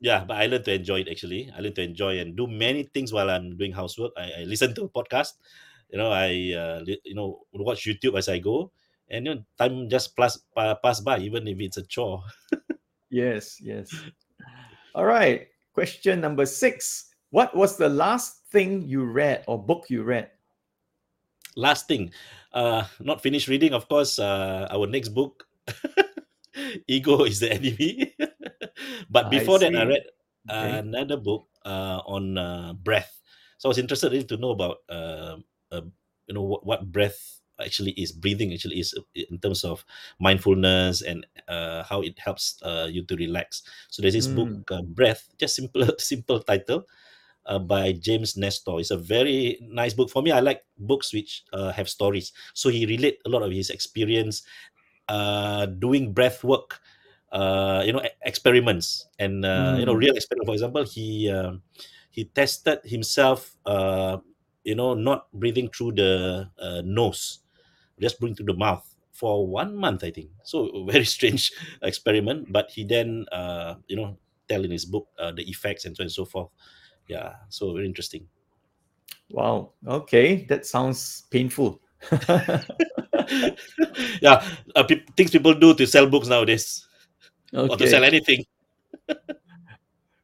Yeah, 0.01 0.23
but 0.23 0.35
I 0.35 0.47
learned 0.47 0.65
to 0.65 0.73
enjoy 0.73 1.01
it 1.01 1.07
actually. 1.09 1.51
I 1.55 1.59
learned 1.59 1.75
to 1.75 1.83
enjoy 1.83 2.19
and 2.19 2.35
do 2.35 2.47
many 2.47 2.83
things 2.83 3.11
while 3.11 3.29
I'm 3.29 3.55
doing 3.55 3.71
housework. 3.71 4.11
I, 4.17 4.41
I 4.41 4.43
listen 4.43 4.75
to 4.75 4.83
a 4.83 4.89
podcast. 4.89 5.39
You 5.91 5.97
know, 5.97 6.11
I 6.11 6.55
uh, 6.59 6.83
you 6.85 7.15
know 7.15 7.47
watch 7.53 7.87
YouTube 7.87 8.17
as 8.17 8.27
I 8.27 8.39
go, 8.39 8.71
and 9.09 9.25
you 9.25 9.35
know, 9.35 9.43
time 9.57 9.89
just 9.89 10.15
pass 10.15 10.39
pass 10.55 10.99
by, 10.99 11.19
even 11.19 11.47
if 11.47 11.59
it's 11.59 11.77
a 11.77 11.83
chore. 11.83 12.23
yes, 13.09 13.59
yes. 13.63 13.91
All 14.93 15.05
right. 15.05 15.47
Question 15.79 16.19
number 16.19 16.45
six. 16.45 17.15
What 17.31 17.55
was 17.55 17.77
the 17.79 17.87
last 17.87 18.43
thing 18.51 18.83
you 18.83 19.05
read 19.05 19.47
or 19.47 19.55
book 19.55 19.87
you 19.87 20.03
read? 20.03 20.27
Last 21.55 21.87
thing, 21.87 22.11
uh, 22.51 22.83
not 22.99 23.23
finished 23.23 23.47
reading, 23.47 23.71
of 23.71 23.87
course. 23.87 24.19
Uh, 24.19 24.67
our 24.75 24.87
next 24.87 25.15
book 25.15 25.47
ego 26.91 27.23
is 27.23 27.39
the 27.39 27.53
enemy. 27.55 28.11
but 29.09 29.31
before 29.31 29.55
I 29.63 29.71
that, 29.71 29.75
I 29.79 29.83
read 29.85 30.03
okay. 30.51 30.79
another 30.79 31.15
book 31.15 31.47
uh, 31.63 32.03
on 32.03 32.37
uh, 32.37 32.73
breath. 32.73 33.15
So 33.57 33.69
I 33.69 33.71
was 33.71 33.79
interested 33.79 34.11
in 34.11 34.27
to 34.27 34.35
know 34.35 34.51
about 34.51 34.83
uh, 34.89 35.37
uh, 35.71 35.87
you 36.27 36.35
know 36.35 36.43
what, 36.43 36.65
what 36.65 36.91
breath 36.91 37.38
actually 37.63 37.91
is, 37.91 38.11
breathing 38.11 38.53
actually 38.53 38.79
is 38.79 38.93
in 39.15 39.39
terms 39.39 39.63
of 39.63 39.85
mindfulness 40.19 41.01
and 41.01 41.25
uh, 41.47 41.83
how 41.83 42.01
it 42.01 42.17
helps 42.19 42.61
uh, 42.63 42.87
you 42.89 43.03
to 43.03 43.15
relax. 43.15 43.63
So 43.89 44.01
there's 44.01 44.13
this 44.13 44.27
mm. 44.27 44.35
book, 44.35 44.71
uh, 44.71 44.81
Breath, 44.83 45.29
just 45.39 45.55
simple 45.55 45.87
simple 45.97 46.39
title. 46.41 46.85
Uh, 47.45 47.57
by 47.57 47.93
James 47.93 48.37
Nestor. 48.37 48.79
It's 48.79 48.91
a 48.91 48.97
very 48.97 49.57
nice 49.63 49.95
book. 49.95 50.11
For 50.11 50.21
me, 50.21 50.29
I 50.29 50.39
like 50.39 50.61
books 50.77 51.11
which 51.11 51.45
uh, 51.51 51.71
have 51.71 51.89
stories. 51.89 52.31
So 52.53 52.69
he 52.69 52.85
relate 52.85 53.17
a 53.25 53.29
lot 53.29 53.41
of 53.41 53.49
his 53.49 53.71
experience 53.71 54.43
uh, 55.09 55.65
doing 55.65 56.13
breath 56.13 56.43
work, 56.43 56.79
uh, 57.31 57.81
you 57.85 57.91
know, 57.91 58.01
experiments 58.21 59.07
and 59.17 59.43
uh, 59.43 59.73
mm. 59.73 59.79
you 59.79 59.85
know, 59.85 59.93
hmm. 59.93 59.99
real 59.99 60.15
experiment. 60.15 60.47
For 60.47 60.53
example, 60.53 60.83
he 60.85 61.29
uh, 61.29 61.53
he 62.11 62.25
tested 62.25 62.79
himself, 62.83 63.57
uh, 63.65 64.17
you 64.63 64.75
know, 64.75 64.93
not 64.93 65.31
breathing 65.33 65.69
through 65.69 65.93
the 65.93 66.49
uh, 66.61 66.81
nose, 66.85 67.39
just 67.99 68.19
breathing 68.19 68.35
through 68.35 68.47
the 68.47 68.53
mouth 68.53 68.83
for 69.11 69.45
one 69.45 69.75
month, 69.75 70.03
I 70.03 70.11
think. 70.11 70.29
So 70.43 70.85
very 70.87 71.05
strange 71.05 71.51
experiment, 71.83 72.51
but 72.51 72.71
he 72.71 72.83
then, 72.83 73.25
uh, 73.31 73.75
you 73.87 73.95
know, 73.95 74.17
tell 74.47 74.63
in 74.63 74.71
his 74.71 74.85
book 74.85 75.07
uh, 75.19 75.31
the 75.31 75.43
effects 75.49 75.85
and 75.85 75.95
so 75.95 76.01
on 76.01 76.05
and 76.05 76.11
so 76.11 76.25
forth. 76.25 76.49
Yeah, 77.07 77.33
so 77.49 77.73
very 77.73 77.85
interesting. 77.85 78.27
Wow. 79.31 79.73
Okay, 79.85 80.45
that 80.45 80.65
sounds 80.65 81.23
painful. 81.29 81.81
yeah, 84.21 84.41
uh, 84.75 84.83
pe- 84.87 85.03
things 85.17 85.31
people 85.31 85.53
do 85.53 85.73
to 85.73 85.85
sell 85.85 86.07
books 86.07 86.29
nowadays, 86.29 86.87
okay. 87.53 87.67
or 87.67 87.77
to 87.77 87.87
sell 87.89 88.03
anything. 88.03 88.45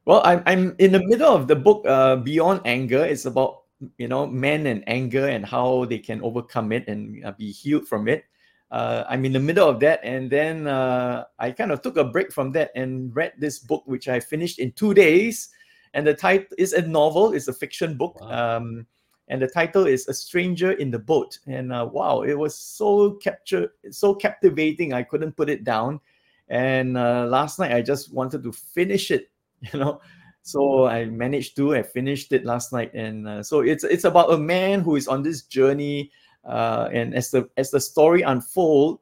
well, 0.06 0.22
I'm 0.24 0.42
I'm 0.46 0.74
in 0.78 0.92
the 0.92 1.04
middle 1.04 1.28
of 1.28 1.48
the 1.48 1.54
book. 1.54 1.84
Uh, 1.86 2.16
Beyond 2.16 2.62
anger, 2.64 3.04
it's 3.04 3.26
about 3.26 3.65
you 3.98 4.08
know 4.08 4.26
men 4.26 4.66
and 4.66 4.82
anger 4.86 5.28
and 5.28 5.44
how 5.44 5.84
they 5.84 5.98
can 5.98 6.22
overcome 6.22 6.72
it 6.72 6.88
and 6.88 7.24
uh, 7.24 7.32
be 7.32 7.50
healed 7.50 7.86
from 7.86 8.08
it. 8.08 8.24
Uh, 8.70 9.04
I'm 9.08 9.24
in 9.24 9.32
the 9.32 9.40
middle 9.40 9.68
of 9.68 9.78
that, 9.80 10.00
and 10.02 10.30
then 10.30 10.66
uh, 10.66 11.24
I 11.38 11.52
kind 11.52 11.70
of 11.70 11.82
took 11.82 11.96
a 11.96 12.04
break 12.04 12.32
from 12.32 12.52
that 12.52 12.72
and 12.74 13.14
read 13.14 13.32
this 13.38 13.60
book, 13.60 13.82
which 13.86 14.08
I 14.08 14.18
finished 14.18 14.58
in 14.58 14.72
two 14.72 14.92
days. 14.92 15.50
And 15.94 16.06
the 16.06 16.14
title 16.14 16.56
is 16.58 16.72
a 16.72 16.82
novel; 16.82 17.32
it's 17.32 17.48
a 17.48 17.52
fiction 17.52 17.96
book. 17.96 18.20
Wow. 18.20 18.56
Um, 18.56 18.86
and 19.28 19.40
the 19.40 19.48
title 19.48 19.86
is 19.86 20.08
"A 20.08 20.14
Stranger 20.14 20.72
in 20.72 20.90
the 20.90 20.98
Boat." 20.98 21.38
And 21.46 21.72
uh, 21.72 21.88
wow, 21.90 22.22
it 22.22 22.34
was 22.34 22.58
so 22.58 23.12
capture, 23.12 23.72
so 23.90 24.14
captivating. 24.14 24.92
I 24.92 25.04
couldn't 25.04 25.36
put 25.36 25.48
it 25.48 25.62
down. 25.62 26.00
And 26.48 26.96
uh, 26.96 27.26
last 27.26 27.58
night, 27.58 27.72
I 27.72 27.82
just 27.82 28.12
wanted 28.12 28.42
to 28.42 28.52
finish 28.52 29.10
it. 29.10 29.30
You 29.72 29.80
know, 29.80 30.00
so 30.46 30.86
I 30.86 31.06
managed 31.06 31.56
to. 31.56 31.74
I 31.74 31.82
finished 31.82 32.30
it 32.30 32.44
last 32.44 32.72
night, 32.72 32.94
and 32.94 33.26
uh, 33.26 33.42
so 33.42 33.60
it's 33.60 33.82
it's 33.82 34.04
about 34.04 34.32
a 34.32 34.38
man 34.38 34.80
who 34.80 34.94
is 34.94 35.08
on 35.08 35.22
this 35.22 35.42
journey. 35.42 36.12
Uh, 36.44 36.88
and 36.92 37.14
as 37.14 37.32
the 37.32 37.50
as 37.56 37.72
the 37.72 37.80
story 37.80 38.22
unfold, 38.22 39.00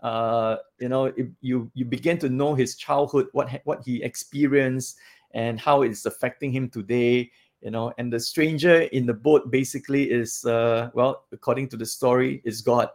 uh, 0.00 0.56
you 0.80 0.88
know, 0.88 1.12
it, 1.12 1.28
you 1.42 1.70
you 1.74 1.84
begin 1.84 2.16
to 2.18 2.30
know 2.30 2.54
his 2.54 2.76
childhood, 2.76 3.28
what 3.32 3.60
what 3.64 3.84
he 3.84 4.02
experienced, 4.02 4.96
and 5.34 5.60
how 5.60 5.82
it's 5.82 6.06
affecting 6.06 6.50
him 6.50 6.70
today 6.70 7.30
you 7.62 7.70
know 7.70 7.92
and 7.98 8.12
the 8.12 8.20
stranger 8.20 8.82
in 8.92 9.06
the 9.06 9.14
boat 9.14 9.50
basically 9.50 10.04
is 10.10 10.44
uh, 10.44 10.90
well 10.92 11.24
according 11.32 11.66
to 11.66 11.76
the 11.76 11.86
story 11.86 12.42
is 12.44 12.60
god 12.60 12.88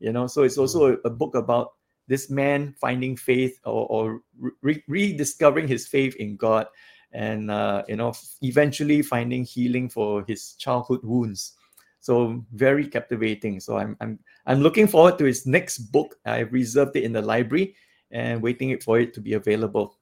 you 0.00 0.12
know 0.12 0.26
so 0.26 0.42
it's 0.42 0.58
also 0.58 0.92
a, 0.92 0.96
a 1.04 1.10
book 1.10 1.34
about 1.34 1.72
this 2.08 2.28
man 2.28 2.74
finding 2.78 3.16
faith 3.16 3.58
or, 3.64 3.86
or 3.88 4.20
re- 4.60 4.84
rediscovering 4.86 5.66
his 5.66 5.86
faith 5.86 6.14
in 6.16 6.36
god 6.36 6.66
and 7.12 7.50
uh, 7.50 7.82
you 7.88 7.96
know 7.96 8.12
eventually 8.42 9.02
finding 9.02 9.44
healing 9.44 9.88
for 9.88 10.24
his 10.26 10.54
childhood 10.54 11.00
wounds 11.02 11.54
so 12.00 12.44
very 12.52 12.86
captivating 12.86 13.60
so 13.60 13.76
i'm 13.76 13.96
i'm 14.00 14.18
i'm 14.46 14.60
looking 14.60 14.86
forward 14.86 15.18
to 15.18 15.24
his 15.24 15.46
next 15.46 15.78
book 15.92 16.16
i 16.26 16.40
reserved 16.40 16.96
it 16.96 17.04
in 17.04 17.12
the 17.12 17.22
library 17.22 17.74
and 18.10 18.42
waiting 18.42 18.76
for 18.80 18.98
it 18.98 19.14
to 19.14 19.20
be 19.20 19.34
available 19.34 19.98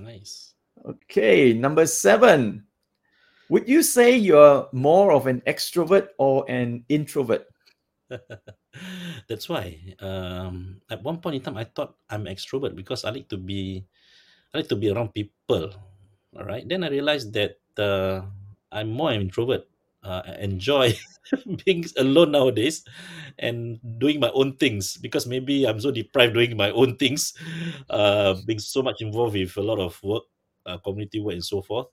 nice 0.00 0.56
Okay, 0.84 1.52
number 1.52 1.86
seven. 1.86 2.66
Would 3.48 3.68
you 3.68 3.82
say 3.82 4.16
you're 4.16 4.68
more 4.72 5.12
of 5.12 5.26
an 5.26 5.40
extrovert 5.46 6.08
or 6.18 6.44
an 6.50 6.84
introvert? 6.88 7.46
That's 9.28 9.48
why. 9.48 9.78
Um, 10.00 10.82
at 10.90 11.02
one 11.02 11.18
point 11.18 11.36
in 11.36 11.42
time, 11.42 11.56
I 11.56 11.64
thought 11.64 11.96
I'm 12.10 12.26
extrovert 12.26 12.76
because 12.76 13.04
I 13.04 13.10
like 13.10 13.28
to 13.30 13.38
be, 13.38 13.86
I 14.56 14.64
like 14.64 14.72
to 14.72 14.76
be 14.76 14.88
around 14.88 15.12
people. 15.12 15.68
All 16.32 16.44
right. 16.48 16.66
Then 16.66 16.82
I 16.82 16.88
realized 16.88 17.36
that 17.36 17.60
uh, 17.76 18.24
I'm 18.72 18.88
more 18.88 19.12
introvert. 19.12 19.68
Uh, 20.02 20.22
I 20.24 20.40
enjoy 20.40 20.96
being 21.64 21.84
alone 21.98 22.32
nowadays 22.32 22.82
and 23.38 23.76
doing 23.98 24.18
my 24.18 24.30
own 24.32 24.56
things 24.56 24.96
because 24.96 25.26
maybe 25.26 25.68
I'm 25.68 25.78
so 25.78 25.90
deprived 25.90 26.32
doing 26.32 26.56
my 26.56 26.70
own 26.70 26.96
things, 26.96 27.34
uh, 27.90 28.40
being 28.46 28.58
so 28.58 28.80
much 28.80 29.02
involved 29.02 29.36
with 29.36 29.54
a 29.58 29.60
lot 29.60 29.78
of 29.78 30.00
work 30.02 30.24
uh, 30.64 30.78
community 30.78 31.20
work 31.20 31.34
and 31.34 31.44
so 31.44 31.60
forth. 31.60 31.88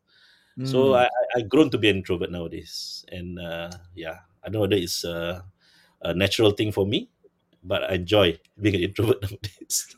Mm. 0.57 0.67
So 0.67 0.95
I, 0.95 1.09
i've 1.35 1.49
grown 1.49 1.69
to 1.71 1.77
be 1.77 1.89
an 1.89 1.97
introvert 1.97 2.31
nowadays, 2.31 3.03
and 3.11 3.39
uh, 3.39 3.71
yeah, 3.95 4.23
I 4.39 4.47
don't 4.47 4.53
know 4.53 4.59
whether 4.61 4.77
it's 4.77 5.03
a, 5.03 5.43
a 6.03 6.13
natural 6.13 6.51
thing 6.51 6.71
for 6.71 6.85
me, 6.85 7.09
but 7.63 7.83
I 7.89 7.95
enjoy 7.95 8.39
being 8.61 8.75
an 8.75 8.81
introvert 8.87 9.19
nowadays. 9.19 9.97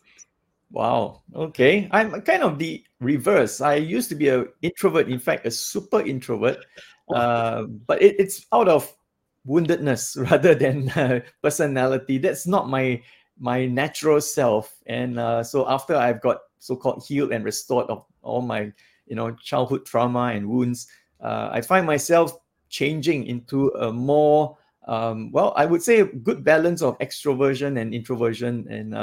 Wow. 0.76 1.22
Okay. 1.34 1.88
I'm 1.92 2.22
kind 2.22 2.44
of 2.44 2.60
the 2.60 2.84
reverse. 3.00 3.62
I 3.62 3.76
used 3.76 4.10
to 4.10 4.16
be 4.16 4.28
an 4.28 4.50
introvert, 4.62 5.08
in 5.08 5.20
fact, 5.20 5.48
a 5.48 5.52
super 5.52 6.02
introvert. 6.02 6.58
Uh, 7.14 7.66
but 7.86 8.02
it, 8.02 8.16
it's 8.18 8.48
out 8.52 8.68
of 8.68 8.92
woundedness 9.48 10.18
rather 10.32 10.56
than 10.56 10.90
uh, 10.98 11.20
personality. 11.44 12.18
That's 12.18 12.48
not 12.48 12.68
my 12.68 13.00
my 13.38 13.68
natural 13.68 14.20
self. 14.20 14.74
And 14.88 15.20
uh, 15.20 15.44
so 15.44 15.70
after 15.70 15.96
I've 15.96 16.20
got 16.20 16.40
so-called 16.58 17.06
healed 17.08 17.32
and 17.32 17.46
restored 17.46 17.86
of 17.92 18.06
all 18.24 18.42
my 18.42 18.74
you 19.06 19.16
know 19.16 19.36
childhood 19.36 19.86
trauma 19.86 20.34
and 20.34 20.50
wounds 20.50 20.88
uh, 21.22 21.50
i 21.52 21.62
find 21.62 21.86
myself 21.86 22.34
changing 22.70 23.28
into 23.28 23.70
a 23.86 23.94
more 23.94 24.58
um, 24.88 25.32
well 25.32 25.54
i 25.56 25.64
would 25.64 25.84
say 25.84 26.00
a 26.00 26.06
good 26.06 26.44
balance 26.44 26.82
of 26.82 26.98
extroversion 26.98 27.80
and 27.80 27.94
introversion 27.94 28.66
and 28.68 28.96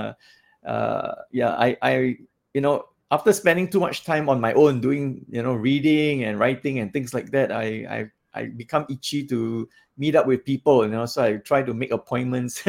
uh, 0.66 1.14
yeah 1.30 1.54
i 1.56 1.76
i 1.82 2.16
you 2.54 2.60
know 2.60 2.84
after 3.10 3.32
spending 3.32 3.68
too 3.68 3.80
much 3.80 4.04
time 4.04 4.28
on 4.28 4.40
my 4.40 4.52
own 4.54 4.80
doing 4.80 5.24
you 5.28 5.42
know 5.42 5.54
reading 5.54 6.24
and 6.24 6.38
writing 6.38 6.78
and 6.78 6.92
things 6.92 7.12
like 7.12 7.30
that 7.30 7.52
i 7.52 7.64
i 7.90 8.10
I 8.34 8.46
become 8.46 8.86
itchy 8.88 9.26
to 9.26 9.68
meet 9.96 10.16
up 10.16 10.26
with 10.26 10.44
people, 10.44 10.84
you 10.84 10.90
know. 10.90 11.06
So 11.06 11.22
I 11.22 11.36
try 11.36 11.62
to 11.62 11.74
make 11.74 11.90
appointments. 11.90 12.64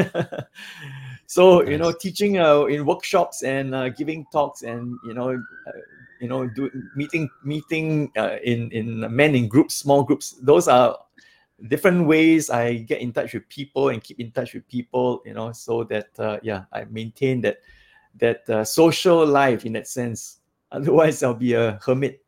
so 1.26 1.64
you 1.64 1.78
know, 1.78 1.92
teaching 1.92 2.38
uh, 2.38 2.66
in 2.66 2.86
workshops 2.86 3.44
and 3.44 3.74
uh, 3.74 3.90
giving 3.90 4.26
talks 4.32 4.64
and 4.64 4.98
you 5.06 5.14
know, 5.14 5.32
uh, 5.32 5.72
you 6.20 6.28
know, 6.28 6.48
do 6.48 6.70
meeting 6.96 7.30
meeting 7.44 8.12
uh, 8.18 8.38
in 8.44 8.70
in 8.72 9.08
men 9.14 9.36
in 9.36 9.48
groups, 9.48 9.76
small 9.76 10.04
groups. 10.04 10.36
Those 10.42 10.68
are 10.68 10.98
different 11.68 12.08
ways 12.08 12.50
I 12.50 12.84
get 12.84 13.00
in 13.00 13.14
touch 13.14 13.34
with 13.34 13.48
people 13.48 13.90
and 13.90 14.04
keep 14.04 14.20
in 14.20 14.32
touch 14.32 14.54
with 14.54 14.68
people. 14.68 15.22
You 15.26 15.34
know, 15.34 15.52
so 15.54 15.84
that 15.86 16.10
uh, 16.20 16.40
yeah, 16.44 16.66
I 16.74 16.86
maintain 16.86 17.42
that 17.42 17.60
that 18.20 18.48
uh, 18.50 18.64
social 18.64 19.26
life 19.26 19.66
in 19.66 19.74
that 19.74 19.88
sense. 19.88 20.40
Otherwise, 20.72 21.22
I'll 21.24 21.34
be 21.36 21.54
a 21.54 21.80
hermit. 21.86 22.24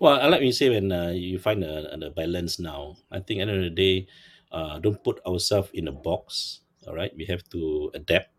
Well, 0.00 0.20
I 0.20 0.26
like 0.26 0.40
when 0.40 0.46
you 0.48 0.52
say 0.52 0.68
when 0.70 0.90
uh, 0.92 1.10
you 1.10 1.38
find 1.38 1.62
a, 1.64 1.92
a 1.94 2.10
balance 2.10 2.58
now. 2.58 2.96
I 3.10 3.20
think 3.20 3.40
at 3.40 3.46
the 3.46 3.52
end 3.52 3.64
of 3.64 3.64
the 3.64 3.70
day, 3.70 4.06
uh, 4.50 4.78
don't 4.78 5.02
put 5.02 5.24
ourselves 5.26 5.70
in 5.74 5.88
a 5.88 5.92
box. 5.92 6.60
All 6.86 6.94
right, 6.94 7.12
we 7.16 7.24
have 7.26 7.44
to 7.50 7.90
adapt 7.94 8.30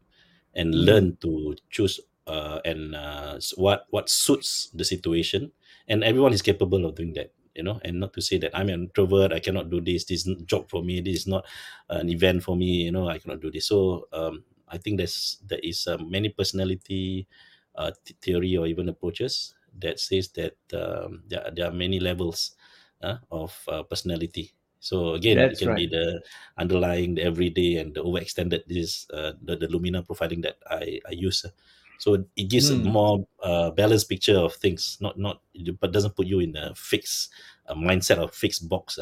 and 0.55 0.73
Mm. 0.73 0.85
learn 0.85 1.05
to 1.21 1.55
choose 1.69 1.99
uh, 2.27 2.59
and 2.65 2.95
uh, 2.95 3.39
what 3.55 3.85
what 3.89 4.09
suits 4.09 4.69
the 4.73 4.83
situation. 4.83 5.51
And 5.87 6.03
everyone 6.03 6.33
is 6.33 6.41
capable 6.41 6.85
of 6.85 6.95
doing 6.95 7.13
that. 7.13 7.31
You 7.55 7.63
know, 7.63 7.79
and 7.83 7.99
not 7.99 8.13
to 8.13 8.21
say 8.21 8.37
that 8.39 8.55
I'm 8.55 8.69
an 8.69 8.87
introvert. 8.87 9.33
I 9.33 9.39
cannot 9.39 9.69
do 9.69 9.81
this. 9.81 10.05
This 10.05 10.23
job 10.47 10.69
for 10.69 10.81
me. 10.83 11.01
This 11.01 11.21
is 11.23 11.27
not 11.27 11.45
an 11.89 12.07
event 12.09 12.43
for 12.43 12.55
me. 12.55 12.87
You 12.87 12.91
know, 12.91 13.09
I 13.09 13.19
cannot 13.19 13.41
do 13.41 13.51
this. 13.51 13.67
So 13.67 14.07
um, 14.13 14.43
I 14.71 14.77
think 14.77 14.97
there's 14.97 15.37
there 15.45 15.59
is 15.63 15.87
uh, 15.87 15.97
many 15.99 16.29
personality 16.29 17.27
uh, 17.75 17.91
th- 18.05 18.17
theory 18.21 18.57
or 18.57 18.67
even 18.67 18.89
approaches 18.89 19.55
that 19.79 19.99
says 19.99 20.29
that 20.39 20.55
um, 20.73 21.23
there, 21.27 21.43
are- 21.45 21.51
there 21.51 21.67
are 21.67 21.73
many 21.75 21.99
levels 21.99 22.55
uh, 23.01 23.17
of 23.31 23.53
uh, 23.67 23.83
personality. 23.83 24.51
So 24.79 25.13
again, 25.13 25.45
it 25.51 25.57
That's 25.57 25.61
can 25.61 25.73
be 25.73 25.85
the 25.87 26.21
underlying, 26.57 27.15
the 27.15 27.23
everyday, 27.23 27.77
and 27.77 27.93
the 27.93 28.01
overextended. 28.03 28.65
This 28.65 29.05
uh, 29.13 29.33
the, 29.41 29.55
the 29.55 29.67
Lumina 29.67 30.01
profiling 30.03 30.41
that 30.43 30.57
I, 30.69 30.99
I 31.07 31.11
use. 31.11 31.45
So 31.97 32.25
it 32.35 32.49
gives 32.49 32.71
a 32.71 32.77
Mm. 32.79 32.83
more 32.83 33.27
uh, 33.43 33.69
balanced 33.71 34.09
picture 34.09 34.37
of 34.37 34.55
things, 34.55 34.97
not 35.01 35.19
not 35.19 35.41
but 35.79 35.91
doesn't 35.91 36.15
put 36.15 36.25
you 36.25 36.39
in 36.39 36.55
a 36.57 36.73
fixed 36.73 37.29
mindset 37.69 38.17
or 38.17 38.27
fixed 38.27 38.67
box. 38.67 38.97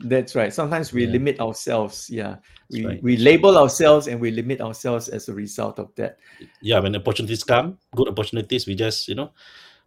That's 0.00 0.34
right. 0.34 0.52
Sometimes 0.52 0.92
we 0.92 1.04
Yeah. 1.04 1.12
limit 1.12 1.40
ourselves. 1.40 2.08
Yeah, 2.10 2.36
we 2.70 2.86
right. 2.86 3.02
we 3.02 3.16
label 3.16 3.56
ourselves 3.58 4.08
and 4.08 4.20
we 4.20 4.30
limit 4.30 4.60
ourselves 4.60 5.08
as 5.08 5.28
a 5.28 5.34
result 5.34 5.78
of 5.78 5.94
that. 5.96 6.18
Yeah, 6.60 6.80
when 6.80 6.96
opportunities 6.96 7.44
come, 7.44 7.78
good 7.94 8.08
opportunities, 8.08 8.66
we 8.66 8.74
just 8.74 9.06
you 9.06 9.14
know 9.14 9.30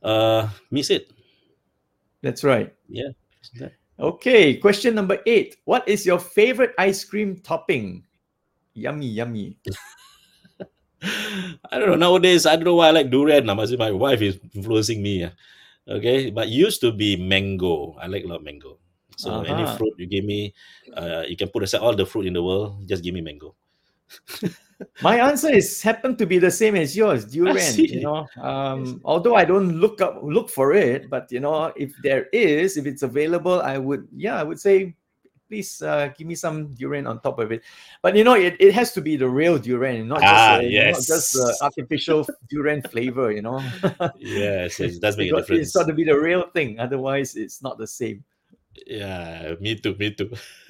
uh, 0.03 0.47
miss 0.71 0.89
it. 0.89 1.11
That's 2.21 2.43
right. 2.43 2.73
Yeah. 2.87 3.11
That- 3.59 3.73
Okay, 3.95 4.59
question 4.59 4.91
number 4.93 5.23
eight. 5.25 5.55
What 5.63 5.87
is 5.87 6.05
your 6.05 6.19
favorite 6.19 6.75
ice 6.77 7.05
cream 7.07 7.39
topping? 7.39 8.03
Yummy, 8.75 9.07
yummy. 9.07 9.55
I 11.71 11.79
don't 11.79 11.87
know. 11.87 11.95
Nowadays, 11.95 12.45
I 12.45 12.55
don't 12.55 12.65
know 12.65 12.75
why 12.75 12.87
I 12.87 12.91
like 12.91 13.09
durian. 13.09 13.49
I 13.49 13.53
must 13.53 13.71
say 13.71 13.77
my 13.77 13.91
wife 13.91 14.21
is 14.21 14.37
influencing 14.53 15.01
me. 15.01 15.29
Okay, 15.87 16.29
but 16.29 16.49
used 16.49 16.81
to 16.81 16.91
be 16.91 17.15
mango. 17.15 17.95
I 18.01 18.07
like 18.07 18.25
a 18.25 18.27
lot 18.27 18.41
of 18.41 18.43
mango. 18.43 18.79
So 19.15 19.41
any 19.41 19.63
Uh-huh. 19.63 19.77
fruit 19.77 19.93
you 19.97 20.05
give 20.07 20.25
me, 20.25 20.53
uh, 20.95 21.23
you 21.27 21.35
can 21.35 21.49
put 21.49 21.63
aside 21.63 21.81
all 21.81 21.95
the 21.95 22.05
fruit 22.05 22.25
in 22.27 22.33
the 22.33 22.43
world. 22.43 22.87
Just 22.87 23.03
give 23.03 23.13
me 23.13 23.21
mango. 23.21 23.55
My 25.01 25.19
answer 25.19 25.49
is 25.49 25.81
happened 25.81 26.17
to 26.19 26.25
be 26.25 26.37
the 26.37 26.51
same 26.51 26.75
as 26.75 26.95
yours, 26.97 27.25
durian. 27.25 27.75
You 27.75 28.01
know, 28.01 28.27
um, 28.41 29.01
although 29.05 29.35
I 29.35 29.45
don't 29.45 29.79
look 29.79 30.01
up 30.01 30.19
look 30.21 30.49
for 30.49 30.73
it, 30.73 31.09
but 31.09 31.31
you 31.31 31.39
know, 31.39 31.71
if 31.75 31.95
there 32.03 32.27
is, 32.33 32.77
if 32.77 32.85
it's 32.85 33.03
available, 33.03 33.61
I 33.61 33.77
would, 33.77 34.07
yeah, 34.15 34.35
I 34.39 34.43
would 34.43 34.59
say, 34.59 34.95
please 35.47 35.81
uh, 35.81 36.09
give 36.17 36.27
me 36.27 36.35
some 36.35 36.73
durian 36.73 37.07
on 37.07 37.21
top 37.21 37.39
of 37.39 37.51
it. 37.51 37.63
But 38.01 38.15
you 38.15 38.23
know, 38.23 38.35
it, 38.35 38.55
it 38.59 38.73
has 38.73 38.91
to 38.93 39.01
be 39.01 39.15
the 39.15 39.29
real 39.29 39.57
durian, 39.57 40.07
not 40.07 40.27
just 40.27 40.49
Ah, 40.49 40.57
uh, 40.59 40.61
not 40.61 41.05
just 41.05 41.31
the 41.31 41.55
yes. 41.55 41.61
artificial 41.61 42.27
durian 42.49 42.81
flavor. 42.81 43.31
You 43.31 43.41
know, 43.43 43.59
yes, 44.15 44.79
it 44.79 44.99
does 45.01 45.15
it 45.15 45.17
make 45.17 45.29
a 45.31 45.33
got, 45.33 45.49
it's 45.51 45.71
difference. 45.71 45.71
got 45.71 45.87
to 45.87 45.93
be 45.93 46.03
the 46.03 46.17
real 46.19 46.49
thing. 46.51 46.79
Otherwise, 46.79 47.35
it's 47.35 47.61
not 47.61 47.77
the 47.77 47.87
same. 47.87 48.23
Yeah, 48.87 49.55
me 49.59 49.75
too, 49.75 49.95
me 49.97 50.11
too. 50.11 50.31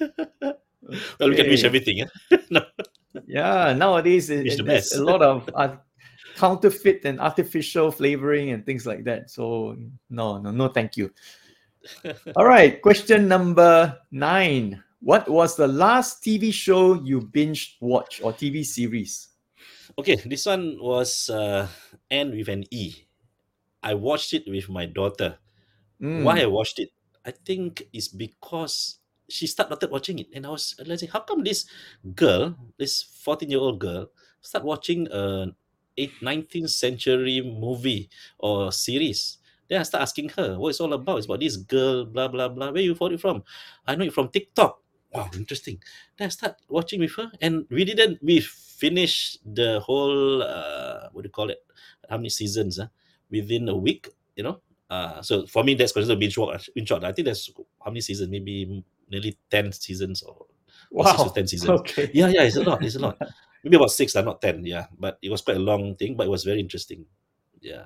well, 1.18 1.28
we 1.28 1.34
can 1.36 1.48
wish 1.48 1.64
everything. 1.64 2.00
eh? 2.02 2.36
no. 2.50 2.62
Yeah, 3.26 3.72
nowadays 3.72 4.30
it, 4.30 4.46
it- 4.46 4.64
the 4.64 4.64
there's 4.64 4.92
a 4.92 5.02
lot 5.02 5.22
of 5.22 5.50
uh, 5.54 5.76
counterfeit 6.34 7.04
and 7.04 7.20
artificial 7.20 7.90
flavoring 7.90 8.50
and 8.50 8.64
things 8.64 8.86
like 8.86 9.04
that. 9.04 9.30
So 9.30 9.76
no, 10.10 10.38
no, 10.38 10.50
no, 10.50 10.68
thank 10.68 10.96
you. 10.96 11.10
All 12.36 12.44
right, 12.46 12.80
question 12.82 13.28
number 13.28 13.98
nine. 14.10 14.82
What 15.00 15.28
was 15.28 15.56
the 15.56 15.68
last 15.68 16.22
TV 16.22 16.50
show 16.50 16.94
you 16.94 17.20
binge 17.20 17.76
watch 17.80 18.20
or 18.22 18.32
TV 18.32 18.64
series? 18.64 19.28
Okay, 19.98 20.16
this 20.26 20.46
one 20.46 20.76
was 20.80 21.30
uh, 21.30 21.68
Anne 22.10 22.36
with 22.36 22.48
an 22.48 22.64
E. 22.70 22.94
I 23.82 23.94
watched 23.94 24.34
it 24.34 24.44
with 24.48 24.68
my 24.68 24.86
daughter. 24.86 25.38
Why 26.14 26.42
I 26.42 26.46
Mm, 26.46 26.50
watched 26.50 26.78
it? 26.78 26.90
I 27.26 27.32
think 27.34 27.88
it's 27.92 28.08
because 28.08 28.98
she 29.28 29.46
started 29.50 29.90
watching 29.90 30.20
it, 30.22 30.30
and 30.32 30.46
I 30.46 30.50
was 30.50 30.78
realizing 30.78 31.10
how 31.10 31.20
come 31.26 31.42
this 31.42 31.66
girl, 32.14 32.54
this 32.78 33.02
fourteen-year-old 33.02 33.80
girl, 33.82 34.10
start 34.40 34.64
watching 34.64 35.08
a 35.10 35.50
eight, 35.98 36.12
19th 36.22 36.70
century 36.70 37.42
movie 37.42 38.08
or 38.38 38.70
series. 38.70 39.38
Then 39.68 39.80
I 39.80 39.82
start 39.82 40.02
asking 40.02 40.30
her 40.38 40.54
what 40.58 40.70
it's 40.70 40.80
all 40.80 40.92
about. 40.92 41.18
It's 41.18 41.26
about 41.26 41.40
this 41.40 41.56
girl, 41.56 42.06
blah 42.06 42.28
blah 42.28 42.48
blah. 42.48 42.70
Where 42.70 42.82
you 42.82 42.94
found 42.94 43.14
it 43.14 43.20
from? 43.20 43.42
I 43.86 43.96
know 43.96 44.04
it 44.06 44.14
from 44.14 44.28
TikTok. 44.30 44.78
Wow, 45.10 45.26
interesting. 45.34 45.82
Then 46.16 46.26
I 46.26 46.30
start 46.30 46.62
watching 46.68 47.00
with 47.00 47.14
her, 47.18 47.32
and 47.42 47.66
we 47.70 47.82
didn't. 47.84 48.22
We 48.22 48.38
finished 48.40 49.42
the 49.42 49.80
whole. 49.80 50.42
Uh, 50.42 51.10
what 51.10 51.22
do 51.22 51.26
you 51.26 51.34
call 51.34 51.50
it? 51.50 51.58
How 52.08 52.16
many 52.16 52.30
seasons? 52.30 52.78
Uh, 52.78 52.86
within 53.30 53.68
a 53.68 53.74
week. 53.74 54.14
You 54.38 54.44
know. 54.44 54.60
Uh, 54.88 55.20
so 55.22 55.46
for 55.46 55.64
me, 55.64 55.74
that's 55.74 55.92
considered 55.92 56.20
binge 56.20 56.38
watch. 56.38 56.70
Binge 56.74 56.90
watch. 56.90 57.04
I 57.04 57.12
think 57.12 57.26
that's 57.26 57.50
how 57.84 57.90
many 57.90 58.00
seasons? 58.00 58.30
Maybe 58.30 58.84
nearly 59.08 59.36
ten 59.50 59.72
seasons 59.72 60.22
or, 60.22 60.46
or 60.90 61.04
six 61.04 61.16
to 61.16 61.22
wow. 61.24 61.28
ten 61.30 61.46
seasons. 61.46 61.70
Okay. 61.80 62.10
Yeah, 62.12 62.28
yeah, 62.28 62.42
it's 62.42 62.56
a 62.56 62.62
lot. 62.62 62.84
It's 62.84 62.96
a 62.96 63.00
lot. 63.00 63.18
Maybe 63.64 63.76
about 63.76 63.90
six, 63.90 64.14
uh, 64.14 64.22
not 64.22 64.40
ten. 64.40 64.64
Yeah, 64.64 64.86
but 64.98 65.18
it 65.22 65.30
was 65.30 65.42
quite 65.42 65.56
a 65.56 65.60
long 65.60 65.96
thing, 65.96 66.16
but 66.16 66.26
it 66.26 66.30
was 66.30 66.44
very 66.44 66.60
interesting. 66.60 67.04
Yeah. 67.60 67.84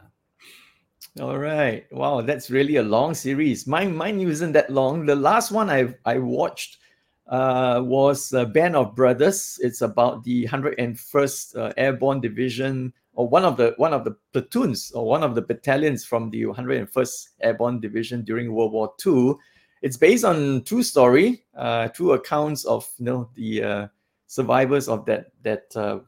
All 1.19 1.39
right. 1.39 1.87
Wow, 1.91 2.21
that's 2.21 2.51
really 2.51 2.77
a 2.77 2.83
long 2.83 3.15
series. 3.15 3.67
Mine, 3.67 3.97
mine 3.97 4.21
isn't 4.21 4.53
that 4.53 4.71
long. 4.71 5.07
The 5.07 5.17
last 5.17 5.51
one 5.51 5.71
I 5.71 5.95
I 6.05 6.19
watched 6.19 6.79
uh, 7.27 7.81
was 7.83 8.33
uh, 8.35 8.45
Band 8.45 8.77
of 8.77 8.95
Brothers. 8.95 9.59
It's 9.63 9.81
about 9.81 10.23
the 10.25 10.47
101st 10.47 11.57
uh, 11.57 11.73
Airborne 11.77 12.21
Division, 12.21 12.93
or 13.15 13.29
one 13.29 13.45
of 13.45 13.57
the 13.57 13.75
one 13.77 13.93
of 13.93 14.05
the 14.05 14.17
platoons, 14.33 14.93
or 14.93 15.05
one 15.07 15.23
of 15.23 15.35
the 15.35 15.43
battalions 15.43 16.05
from 16.05 16.31
the 16.31 16.43
101st 16.43 17.29
Airborne 17.43 17.81
Division 17.81 18.23
during 18.23 18.53
World 18.53 18.73
War 18.73 18.93
II. 19.05 19.35
It's 19.83 19.97
based 19.97 20.25
on 20.25 20.63
true 20.65 20.83
story, 20.83 21.45
uh, 21.57 21.89
true 21.89 22.13
accounts 22.13 22.65
of 22.65 22.89
you 22.99 23.07
know 23.07 23.31
the 23.35 23.63
uh, 23.63 23.87
survivors 24.27 24.89
of 24.89 25.05
that 25.07 25.33
that 25.43 25.65
uh, 25.75 26.01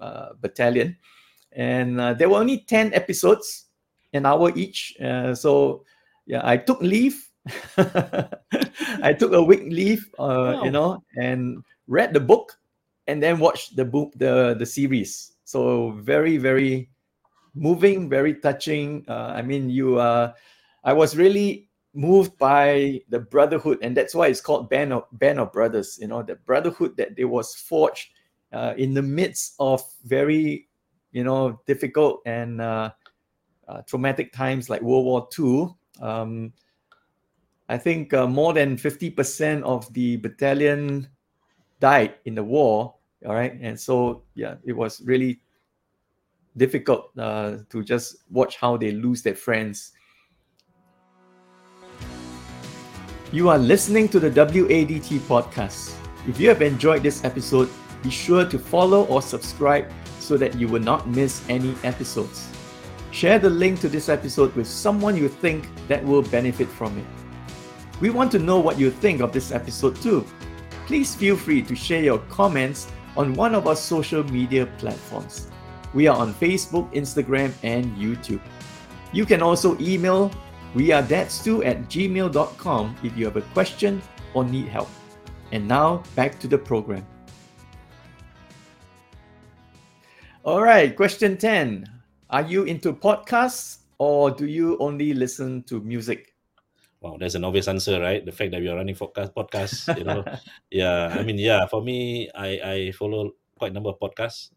uh, 0.00 0.30
battalion, 0.40 0.96
and 1.52 2.00
uh, 2.00 2.14
there 2.14 2.28
were 2.28 2.38
only 2.38 2.58
10 2.58 2.94
episodes 2.94 3.66
an 4.12 4.26
hour 4.26 4.52
each. 4.56 4.96
Uh, 5.00 5.34
so 5.34 5.84
yeah, 6.26 6.40
I 6.44 6.56
took 6.56 6.80
leave. 6.80 7.30
I 7.78 9.14
took 9.18 9.32
a 9.32 9.42
week 9.42 9.62
leave, 9.64 10.08
uh, 10.18 10.60
you 10.62 10.70
know, 10.70 11.02
and 11.16 11.64
read 11.86 12.12
the 12.12 12.20
book, 12.20 12.58
and 13.06 13.22
then 13.22 13.38
watched 13.38 13.76
the 13.76 13.84
book, 13.84 14.12
the 14.16 14.54
the 14.58 14.66
series. 14.66 15.32
So 15.48 15.92
very 15.92 16.36
very 16.36 16.90
moving, 17.54 18.10
very 18.10 18.34
touching. 18.34 19.04
Uh, 19.08 19.32
I 19.34 19.40
mean, 19.40 19.70
you. 19.70 19.98
Uh, 19.98 20.34
I 20.84 20.92
was 20.92 21.16
really 21.16 21.70
moved 21.94 22.36
by 22.36 23.00
the 23.08 23.18
brotherhood, 23.18 23.78
and 23.80 23.96
that's 23.96 24.14
why 24.14 24.26
it's 24.26 24.42
called 24.42 24.68
Band 24.68 24.92
of 24.92 25.04
Band 25.12 25.40
of 25.40 25.50
Brothers. 25.50 25.98
You 26.00 26.08
know, 26.08 26.22
the 26.22 26.36
brotherhood 26.36 26.98
that 26.98 27.16
they 27.16 27.24
was 27.24 27.54
forged 27.54 28.08
uh, 28.52 28.74
in 28.76 28.92
the 28.92 29.00
midst 29.00 29.54
of 29.58 29.80
very, 30.04 30.68
you 31.12 31.24
know, 31.24 31.58
difficult 31.66 32.20
and 32.26 32.60
uh, 32.60 32.90
uh, 33.68 33.80
traumatic 33.88 34.34
times 34.34 34.68
like 34.68 34.82
World 34.82 35.06
War 35.06 35.28
II. 35.32 35.74
Um, 36.04 36.52
I 37.70 37.78
think 37.78 38.12
more 38.12 38.52
than 38.52 38.76
50% 38.76 39.62
of 39.62 39.90
the 39.94 40.16
battalion 40.18 41.08
died 41.80 42.16
in 42.26 42.34
the 42.34 42.44
war. 42.44 42.97
All 43.26 43.34
right. 43.34 43.58
And 43.60 43.78
so, 43.78 44.22
yeah, 44.34 44.54
it 44.64 44.72
was 44.72 45.00
really 45.02 45.40
difficult 46.56 47.10
uh, 47.18 47.58
to 47.70 47.82
just 47.82 48.16
watch 48.30 48.56
how 48.56 48.76
they 48.76 48.92
lose 48.92 49.22
their 49.22 49.34
friends. 49.34 49.92
You 53.32 53.48
are 53.50 53.58
listening 53.58 54.08
to 54.08 54.20
the 54.20 54.30
WADT 54.30 55.18
podcast. 55.28 55.94
If 56.26 56.40
you 56.40 56.48
have 56.48 56.62
enjoyed 56.62 57.02
this 57.02 57.24
episode, 57.24 57.68
be 58.02 58.10
sure 58.10 58.44
to 58.44 58.58
follow 58.58 59.04
or 59.06 59.20
subscribe 59.20 59.90
so 60.18 60.36
that 60.36 60.54
you 60.54 60.68
will 60.68 60.80
not 60.80 61.08
miss 61.08 61.42
any 61.48 61.74
episodes. 61.84 62.48
Share 63.10 63.38
the 63.38 63.50
link 63.50 63.80
to 63.80 63.88
this 63.88 64.08
episode 64.08 64.54
with 64.54 64.66
someone 64.66 65.16
you 65.16 65.28
think 65.28 65.68
that 65.88 66.04
will 66.04 66.22
benefit 66.22 66.68
from 66.68 66.96
it. 66.98 67.06
We 68.00 68.10
want 68.10 68.30
to 68.32 68.38
know 68.38 68.60
what 68.60 68.78
you 68.78 68.90
think 68.90 69.20
of 69.20 69.32
this 69.32 69.50
episode 69.50 69.96
too. 69.96 70.24
Please 70.86 71.14
feel 71.14 71.36
free 71.36 71.62
to 71.62 71.74
share 71.74 72.02
your 72.02 72.18
comments 72.30 72.86
on 73.18 73.34
one 73.34 73.54
of 73.54 73.66
our 73.66 73.76
social 73.76 74.22
media 74.30 74.64
platforms. 74.78 75.50
We 75.92 76.06
are 76.06 76.16
on 76.16 76.32
Facebook, 76.34 76.90
Instagram, 76.94 77.52
and 77.64 77.84
YouTube. 77.98 78.40
You 79.12 79.26
can 79.26 79.42
also 79.42 79.76
email 79.80 80.30
we 80.74 80.92
are 80.92 81.02
dadstu 81.02 81.64
at 81.66 81.88
gmail.com 81.88 82.96
if 83.02 83.16
you 83.16 83.24
have 83.24 83.36
a 83.36 83.42
question 83.56 84.00
or 84.34 84.44
need 84.44 84.68
help. 84.68 84.88
And 85.50 85.66
now 85.66 86.02
back 86.14 86.38
to 86.40 86.46
the 86.46 86.58
program. 86.58 87.06
All 90.44 90.62
right, 90.62 90.94
question 90.94 91.36
10. 91.36 91.90
Are 92.30 92.42
you 92.42 92.64
into 92.64 92.92
podcasts 92.92 93.78
or 93.98 94.30
do 94.30 94.46
you 94.46 94.78
only 94.78 95.14
listen 95.14 95.64
to 95.64 95.80
music? 95.80 96.37
Wow, 97.00 97.16
there's 97.18 97.36
an 97.36 97.44
obvious 97.44 97.68
answer, 97.68 98.00
right? 98.00 98.24
The 98.24 98.32
fact 98.32 98.50
that 98.50 98.60
we 98.60 98.68
are 98.68 98.76
running 98.76 98.96
podcast, 98.96 99.32
podcasts, 99.32 99.86
you 99.96 100.04
know. 100.04 100.24
yeah, 100.70 101.14
I 101.18 101.22
mean, 101.22 101.38
yeah, 101.38 101.66
for 101.66 101.80
me, 101.80 102.28
I, 102.34 102.48
I 102.64 102.92
follow 102.92 103.32
quite 103.56 103.70
a 103.70 103.74
number 103.74 103.90
of 103.90 104.00
podcasts, 104.00 104.50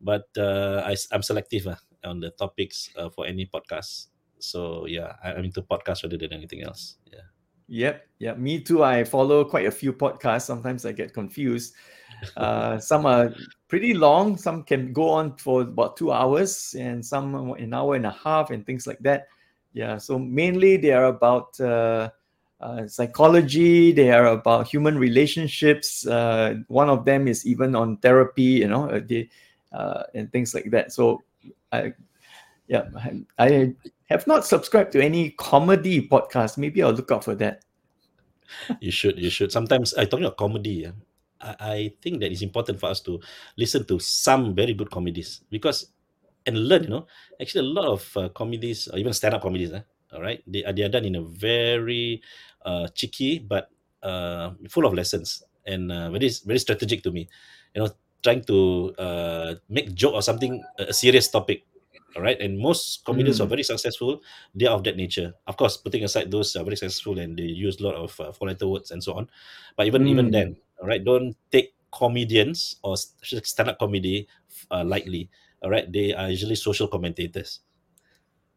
but 0.00 0.26
uh, 0.36 0.82
I, 0.84 0.96
I'm 1.12 1.22
selective 1.22 1.68
uh, 1.68 1.76
on 2.02 2.18
the 2.18 2.30
topics 2.30 2.90
uh, 2.96 3.10
for 3.10 3.26
any 3.26 3.46
podcast. 3.46 4.08
So 4.40 4.86
yeah, 4.86 5.14
I, 5.22 5.34
I'm 5.34 5.44
into 5.44 5.62
podcasts 5.62 6.02
rather 6.02 6.18
than 6.18 6.32
anything 6.32 6.62
else. 6.62 6.96
Yeah. 7.12 7.20
Yep, 7.68 8.06
yeah, 8.18 8.34
me 8.34 8.60
too. 8.60 8.84
I 8.84 9.04
follow 9.04 9.44
quite 9.44 9.66
a 9.66 9.70
few 9.70 9.92
podcasts. 9.92 10.42
Sometimes 10.42 10.84
I 10.84 10.92
get 10.92 11.14
confused. 11.14 11.74
Uh, 12.36 12.78
some 12.90 13.06
are 13.06 13.32
pretty 13.68 13.94
long. 13.94 14.36
Some 14.36 14.64
can 14.64 14.92
go 14.92 15.08
on 15.08 15.36
for 15.38 15.62
about 15.62 15.96
two 15.96 16.12
hours, 16.12 16.74
and 16.78 17.04
some 17.04 17.34
an 17.52 17.72
hour 17.72 17.94
and 17.94 18.04
a 18.04 18.10
half, 18.10 18.50
and 18.50 18.66
things 18.66 18.86
like 18.86 18.98
that. 19.00 19.28
Yeah, 19.74 19.98
so 19.98 20.18
mainly 20.18 20.76
they 20.76 20.92
are 20.92 21.06
about 21.06 21.58
uh, 21.60 22.10
uh, 22.60 22.86
psychology. 22.86 23.90
They 23.92 24.10
are 24.10 24.26
about 24.26 24.68
human 24.68 24.96
relationships. 24.96 26.06
Uh, 26.06 26.62
one 26.68 26.88
of 26.88 27.04
them 27.04 27.26
is 27.26 27.44
even 27.44 27.74
on 27.74 27.98
therapy, 27.98 28.62
you 28.62 28.68
know, 28.68 28.88
uh, 28.88 29.00
they, 29.04 29.28
uh, 29.72 30.04
and 30.14 30.30
things 30.30 30.54
like 30.54 30.70
that. 30.70 30.92
So, 30.92 31.22
I, 31.72 31.92
yeah, 32.68 32.88
I 33.36 33.74
have 34.08 34.26
not 34.28 34.46
subscribed 34.46 34.92
to 34.92 35.02
any 35.02 35.30
comedy 35.30 36.06
podcast. 36.06 36.56
Maybe 36.56 36.80
I'll 36.80 36.92
look 36.92 37.10
out 37.10 37.24
for 37.24 37.34
that. 37.34 37.64
you 38.80 38.92
should, 38.92 39.18
you 39.18 39.30
should. 39.30 39.50
Sometimes 39.50 39.92
I 39.94 40.04
talking 40.04 40.24
about 40.24 40.36
comedy. 40.36 40.86
I, 41.40 41.56
I 41.58 41.92
think 42.00 42.20
that 42.20 42.30
it's 42.30 42.42
important 42.42 42.78
for 42.78 42.86
us 42.86 43.00
to 43.02 43.18
listen 43.58 43.84
to 43.86 43.98
some 43.98 44.54
very 44.54 44.72
good 44.72 44.90
comedies 44.90 45.40
because 45.50 45.90
and 46.46 46.68
learn. 46.68 46.84
You 46.84 46.90
know, 46.90 47.06
actually, 47.40 47.66
a 47.66 47.70
lot 47.70 47.86
of 47.86 48.16
uh, 48.16 48.28
comedies, 48.30 48.88
or 48.88 48.98
even 48.98 49.12
stand-up 49.12 49.42
comedies, 49.42 49.72
eh, 49.72 49.82
all 50.12 50.22
right, 50.22 50.42
they 50.46 50.64
are 50.64 50.72
they 50.72 50.82
are 50.82 50.92
done 50.92 51.04
in 51.04 51.16
a 51.16 51.22
very 51.22 52.22
uh, 52.64 52.88
cheeky 52.94 53.38
but 53.38 53.70
uh, 54.02 54.52
full 54.68 54.86
of 54.86 54.94
lessons 54.94 55.42
and 55.66 55.90
uh, 55.90 56.10
very 56.10 56.30
very 56.44 56.58
strategic 56.58 57.02
to 57.02 57.10
me. 57.10 57.28
You 57.74 57.82
know, 57.82 57.90
trying 58.22 58.44
to 58.44 58.94
uh, 58.98 59.54
make 59.68 59.94
joke 59.94 60.14
or 60.14 60.22
something 60.22 60.62
a 60.78 60.92
serious 60.92 61.28
topic. 61.28 61.64
All 62.14 62.22
right, 62.22 62.38
and 62.38 62.54
most 62.54 63.02
comedians 63.02 63.42
mm. 63.42 63.44
are 63.44 63.50
very 63.50 63.66
successful. 63.66 64.22
They 64.54 64.70
are 64.70 64.78
of 64.78 64.86
that 64.86 64.94
nature. 64.94 65.34
Of 65.50 65.56
course, 65.58 65.76
putting 65.76 66.06
aside 66.06 66.30
those 66.30 66.54
are 66.54 66.62
very 66.62 66.76
successful 66.78 67.18
and 67.18 67.34
they 67.34 67.50
use 67.50 67.80
a 67.80 67.90
lot 67.90 67.98
of 67.98 68.14
uh, 68.20 68.30
four-letter 68.30 68.70
words 68.70 68.92
and 68.92 69.02
so 69.02 69.18
on. 69.18 69.26
But 69.74 69.90
even 69.90 70.06
mm. 70.06 70.14
even 70.14 70.30
then, 70.30 70.54
all 70.78 70.86
right, 70.86 71.02
don't 71.02 71.34
take 71.50 71.74
comedians 71.90 72.78
or 72.86 72.94
stand-up 72.96 73.82
comedy 73.82 74.28
uh, 74.70 74.84
lightly 74.86 75.28
all 75.64 75.70
right 75.70 75.90
they 75.90 76.12
are 76.12 76.30
usually 76.30 76.54
social 76.54 76.86
commentators. 76.86 77.60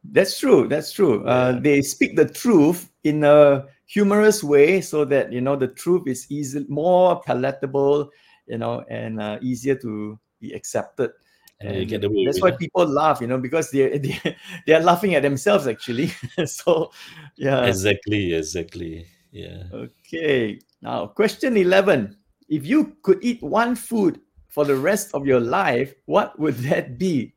That's 0.04 0.40
true 0.40 0.68
that's 0.68 0.92
true. 0.92 1.26
Uh, 1.26 1.60
they 1.60 1.82
speak 1.82 2.16
the 2.16 2.28
truth 2.28 2.92
in 3.04 3.24
a 3.24 3.66
humorous 3.88 4.44
way 4.44 4.82
so 4.82 5.06
that 5.06 5.32
you 5.32 5.42
know 5.42 5.56
the 5.56 5.70
truth 5.70 6.04
is 6.08 6.28
easy 6.30 6.66
more 6.68 7.22
palatable 7.24 8.12
you 8.46 8.58
know 8.58 8.84
and 8.90 9.22
uh, 9.22 9.40
easier 9.42 9.76
to 9.76 10.20
be 10.40 10.52
accepted. 10.54 11.12
And 11.60 11.90
that's 11.90 12.40
why 12.40 12.52
people 12.52 12.86
laugh 12.86 13.20
you 13.20 13.28
know 13.28 13.40
because 13.40 13.72
they 13.72 13.98
they 13.98 14.20
they 14.68 14.74
are 14.76 14.84
laughing 14.84 15.16
at 15.16 15.24
themselves 15.24 15.66
actually. 15.66 16.12
So 16.46 16.92
yeah. 17.36 17.66
Exactly 17.66 18.36
exactly 18.36 19.08
yeah. 19.32 19.64
Okay 19.74 20.60
now 20.82 21.08
question 21.08 21.58
11 21.58 22.16
if 22.50 22.66
you 22.66 22.96
could 23.02 23.18
eat 23.24 23.42
one 23.42 23.76
food 23.76 24.22
for 24.48 24.66
the 24.66 24.76
rest 24.76 25.14
of 25.14 25.26
your 25.26 25.40
life, 25.40 25.94
what 26.06 26.38
would 26.40 26.56
that 26.70 26.98
be? 26.98 27.34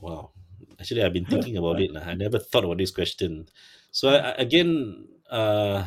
Wow. 0.00 0.30
Actually, 0.80 1.02
I've 1.02 1.12
been 1.12 1.26
thinking 1.26 1.56
about 1.56 1.80
it. 1.80 1.90
I 1.96 2.14
never 2.14 2.38
thought 2.38 2.64
about 2.64 2.78
this 2.78 2.90
question. 2.90 3.46
So 3.90 4.10
I, 4.10 4.34
again, 4.36 5.06
uh, 5.30 5.86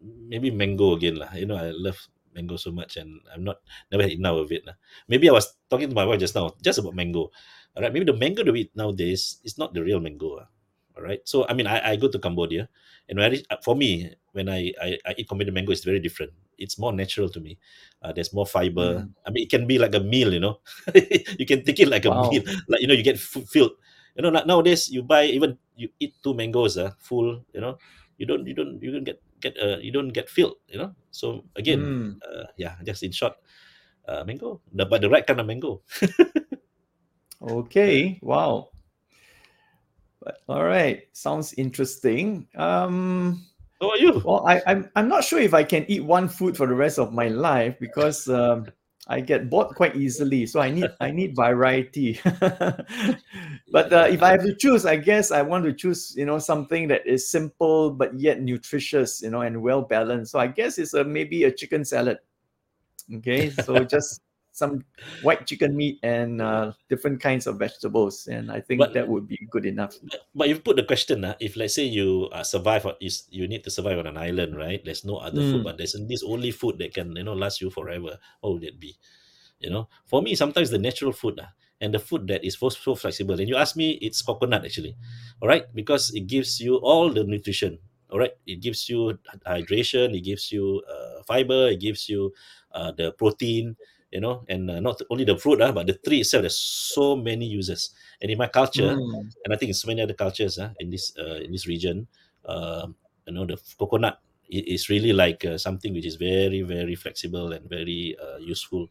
maybe 0.00 0.50
mango 0.50 0.94
again. 0.94 1.16
Lah. 1.16 1.34
You 1.34 1.46
know, 1.46 1.56
I 1.56 1.70
love 1.74 1.98
mango 2.34 2.56
so 2.56 2.70
much 2.70 2.96
and 2.96 3.20
I'm 3.34 3.42
not 3.42 3.58
never 3.90 4.04
had 4.04 4.12
enough 4.12 4.38
of 4.38 4.52
it. 4.52 4.64
Lah. 4.64 4.78
Maybe 5.08 5.28
I 5.28 5.32
was 5.32 5.50
talking 5.68 5.88
to 5.88 5.94
my 5.94 6.06
wife 6.06 6.20
just 6.20 6.34
now, 6.34 6.54
just 6.62 6.78
about 6.78 6.94
mango. 6.94 7.34
All 7.76 7.82
right. 7.82 7.92
Maybe 7.92 8.06
the 8.06 8.16
mango 8.16 8.44
that 8.44 8.52
we 8.52 8.70
eat 8.70 8.76
nowadays 8.76 9.38
is 9.44 9.58
not 9.58 9.74
the 9.74 9.82
real 9.82 10.00
mango. 10.00 10.46
All 11.00 11.06
right. 11.08 11.24
So 11.24 11.48
I 11.48 11.56
mean 11.56 11.66
I, 11.66 11.92
I 11.92 11.96
go 11.96 12.08
to 12.12 12.18
Cambodia 12.20 12.68
and 13.08 13.18
when 13.18 13.32
I, 13.32 13.56
for 13.64 13.74
me, 13.74 14.12
when 14.32 14.48
I, 14.48 14.72
I, 14.80 14.98
I 15.06 15.14
eat 15.16 15.28
Cambodia 15.28 15.52
mango, 15.52 15.72
it's 15.72 15.82
very 15.82 15.98
different 15.98 16.32
it's 16.60 16.78
more 16.78 16.92
natural 16.92 17.28
to 17.32 17.40
me. 17.40 17.56
Uh, 18.04 18.12
there's 18.12 18.32
more 18.32 18.46
fiber. 18.46 19.02
Mm. 19.02 19.10
I 19.26 19.30
mean, 19.32 19.42
it 19.44 19.50
can 19.50 19.66
be 19.66 19.80
like 19.80 19.96
a 19.96 20.00
meal, 20.00 20.32
you 20.32 20.38
know. 20.38 20.60
you 21.40 21.48
can 21.48 21.64
take 21.64 21.80
it 21.80 21.88
like 21.88 22.04
a 22.04 22.12
meal, 22.12 22.44
like 22.68 22.80
you 22.80 22.86
know, 22.86 22.94
you 22.94 23.02
get 23.02 23.16
f- 23.16 23.48
filled. 23.48 23.72
You 24.14 24.22
know, 24.22 24.30
nowadays 24.30 24.88
you 24.92 25.02
buy 25.02 25.24
even 25.24 25.56
you 25.74 25.88
eat 25.98 26.14
two 26.22 26.34
mangoes, 26.34 26.76
uh, 26.76 26.92
full. 27.00 27.42
You 27.52 27.60
know, 27.60 27.78
you 28.18 28.26
don't 28.26 28.46
you 28.46 28.54
don't 28.54 28.78
you 28.82 28.92
don't 28.92 29.04
get 29.04 29.18
get 29.40 29.56
uh, 29.58 29.80
you 29.80 29.90
don't 29.90 30.12
get 30.12 30.28
filled. 30.28 30.60
You 30.68 30.78
know, 30.78 30.94
so 31.10 31.44
again, 31.56 31.80
mm. 31.80 32.10
uh, 32.20 32.46
yeah, 32.56 32.76
just 32.84 33.02
in 33.02 33.10
short, 33.12 33.34
uh, 34.06 34.22
mango, 34.24 34.60
the, 34.72 34.84
but 34.84 35.00
the 35.00 35.08
right 35.08 35.26
kind 35.26 35.40
of 35.40 35.46
mango. 35.46 35.82
okay, 37.42 38.20
wow. 38.22 38.68
But 40.22 40.38
all 40.48 40.64
right, 40.64 41.08
sounds 41.12 41.54
interesting. 41.54 42.46
Um, 42.56 43.46
how 43.80 43.88
about 43.88 44.00
you? 44.00 44.22
Well, 44.24 44.46
I, 44.46 44.60
I'm 44.66 44.90
I'm 44.94 45.08
not 45.08 45.24
sure 45.24 45.40
if 45.40 45.54
I 45.54 45.64
can 45.64 45.86
eat 45.88 46.04
one 46.04 46.28
food 46.28 46.56
for 46.56 46.66
the 46.66 46.74
rest 46.74 46.98
of 46.98 47.12
my 47.14 47.28
life 47.28 47.76
because 47.80 48.28
um, 48.28 48.66
I 49.06 49.20
get 49.20 49.48
bored 49.48 49.74
quite 49.74 49.96
easily. 49.96 50.44
So 50.44 50.60
I 50.60 50.70
need 50.70 50.90
I 51.00 51.10
need 51.10 51.34
variety. 51.34 52.20
but 53.72 53.92
uh, 53.92 54.06
if 54.10 54.22
I 54.22 54.32
have 54.32 54.42
to 54.42 54.54
choose, 54.54 54.84
I 54.84 54.96
guess 54.96 55.30
I 55.30 55.40
want 55.40 55.64
to 55.64 55.72
choose 55.72 56.14
you 56.16 56.26
know 56.26 56.38
something 56.38 56.88
that 56.88 57.06
is 57.06 57.30
simple 57.30 57.90
but 57.90 58.18
yet 58.20 58.42
nutritious, 58.42 59.22
you 59.22 59.30
know, 59.30 59.40
and 59.40 59.62
well 59.62 59.82
balanced. 59.82 60.32
So 60.32 60.38
I 60.38 60.48
guess 60.48 60.76
it's 60.76 60.92
a 60.92 61.02
maybe 61.02 61.44
a 61.44 61.52
chicken 61.52 61.84
salad. 61.84 62.18
Okay, 63.12 63.50
so 63.50 63.82
just 63.84 64.20
some 64.60 64.84
white 65.24 65.48
chicken 65.48 65.72
meat 65.74 65.96
and 66.04 66.44
uh, 66.44 66.76
different 66.92 67.16
kinds 67.16 67.48
of 67.48 67.56
vegetables 67.56 68.28
and 68.28 68.52
i 68.52 68.60
think 68.60 68.76
but, 68.78 68.92
that 68.92 69.08
would 69.08 69.26
be 69.26 69.40
good 69.48 69.64
enough. 69.64 69.96
But 70.34 70.48
you 70.48 70.60
put 70.60 70.76
the 70.76 70.84
question 70.84 71.24
uh, 71.24 71.34
if 71.40 71.56
let's 71.56 71.74
say 71.74 71.84
you 71.84 72.28
uh, 72.32 72.44
survive 72.44 72.84
is 73.00 73.24
you 73.30 73.48
need 73.48 73.64
to 73.64 73.70
survive 73.70 73.98
on 73.98 74.06
an 74.06 74.16
island 74.20 74.56
right? 74.56 74.84
There's 74.84 75.04
no 75.04 75.16
other 75.16 75.40
mm. 75.40 75.50
food 75.50 75.64
but 75.64 75.78
there's 75.78 75.96
this 76.06 76.22
only 76.22 76.50
food 76.50 76.78
that 76.78 76.94
can 76.94 77.16
you 77.16 77.24
know 77.24 77.32
last 77.32 77.60
you 77.60 77.70
forever 77.70 78.18
what 78.40 78.52
would 78.52 78.64
it 78.64 78.78
be? 78.78 78.96
You 79.58 79.70
know 79.70 79.88
for 80.04 80.20
me 80.20 80.34
sometimes 80.34 80.70
the 80.70 80.78
natural 80.78 81.12
food 81.12 81.40
uh, 81.40 81.50
and 81.80 81.94
the 81.94 81.98
food 81.98 82.28
that 82.28 82.44
is 82.44 82.58
so, 82.60 82.68
so 82.68 82.94
flexible. 82.94 83.40
And 83.40 83.48
you 83.48 83.56
ask 83.56 83.74
me 83.76 83.96
it's 84.04 84.20
coconut 84.20 84.64
actually. 84.64 84.96
All 85.40 85.48
right 85.48 85.64
because 85.74 86.12
it 86.14 86.26
gives 86.26 86.60
you 86.60 86.76
all 86.76 87.10
the 87.10 87.24
nutrition. 87.24 87.78
All 88.10 88.18
right 88.18 88.32
it 88.46 88.60
gives 88.60 88.88
you 88.88 89.18
hydration 89.46 90.14
it 90.14 90.22
gives 90.22 90.52
you 90.52 90.82
uh, 90.90 91.22
fiber 91.24 91.68
it 91.68 91.80
gives 91.80 92.08
you 92.08 92.32
uh, 92.72 92.92
the 92.92 93.12
protein 93.12 93.76
you 94.10 94.20
know, 94.20 94.44
and 94.48 94.70
uh, 94.70 94.80
not 94.80 95.00
only 95.10 95.24
the 95.24 95.38
fruit, 95.38 95.60
uh, 95.60 95.72
but 95.72 95.86
the 95.86 95.94
tree 95.94 96.20
itself. 96.20 96.42
There's 96.42 96.58
so 96.58 97.16
many 97.16 97.46
uses, 97.46 97.90
and 98.20 98.30
in 98.30 98.38
my 98.38 98.48
culture, 98.48 98.94
mm. 98.94 99.30
and 99.44 99.54
I 99.54 99.56
think 99.56 99.70
in 99.70 99.74
so 99.74 99.88
many 99.88 100.02
other 100.02 100.14
cultures 100.14 100.58
uh, 100.58 100.70
in 100.80 100.90
this 100.90 101.12
uh, 101.18 101.40
in 101.40 101.52
this 101.52 101.66
region, 101.66 102.06
uh, 102.44 102.86
you 103.26 103.34
know, 103.34 103.46
the 103.46 103.58
coconut 103.78 104.18
is 104.50 104.88
really 104.88 105.12
like 105.12 105.44
uh, 105.44 105.56
something 105.56 105.94
which 105.94 106.06
is 106.06 106.16
very 106.16 106.62
very 106.62 106.96
flexible 106.96 107.52
and 107.52 107.68
very 107.68 108.16
uh, 108.20 108.38
useful. 108.38 108.88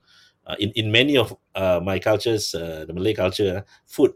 Uh, 0.48 0.56
in 0.60 0.72
in 0.76 0.92
many 0.92 1.18
of 1.18 1.36
uh, 1.56 1.80
my 1.84 2.00
cultures, 2.00 2.56
uh, 2.56 2.86
the 2.88 2.94
Malay 2.94 3.14
culture, 3.14 3.64
food 3.86 4.14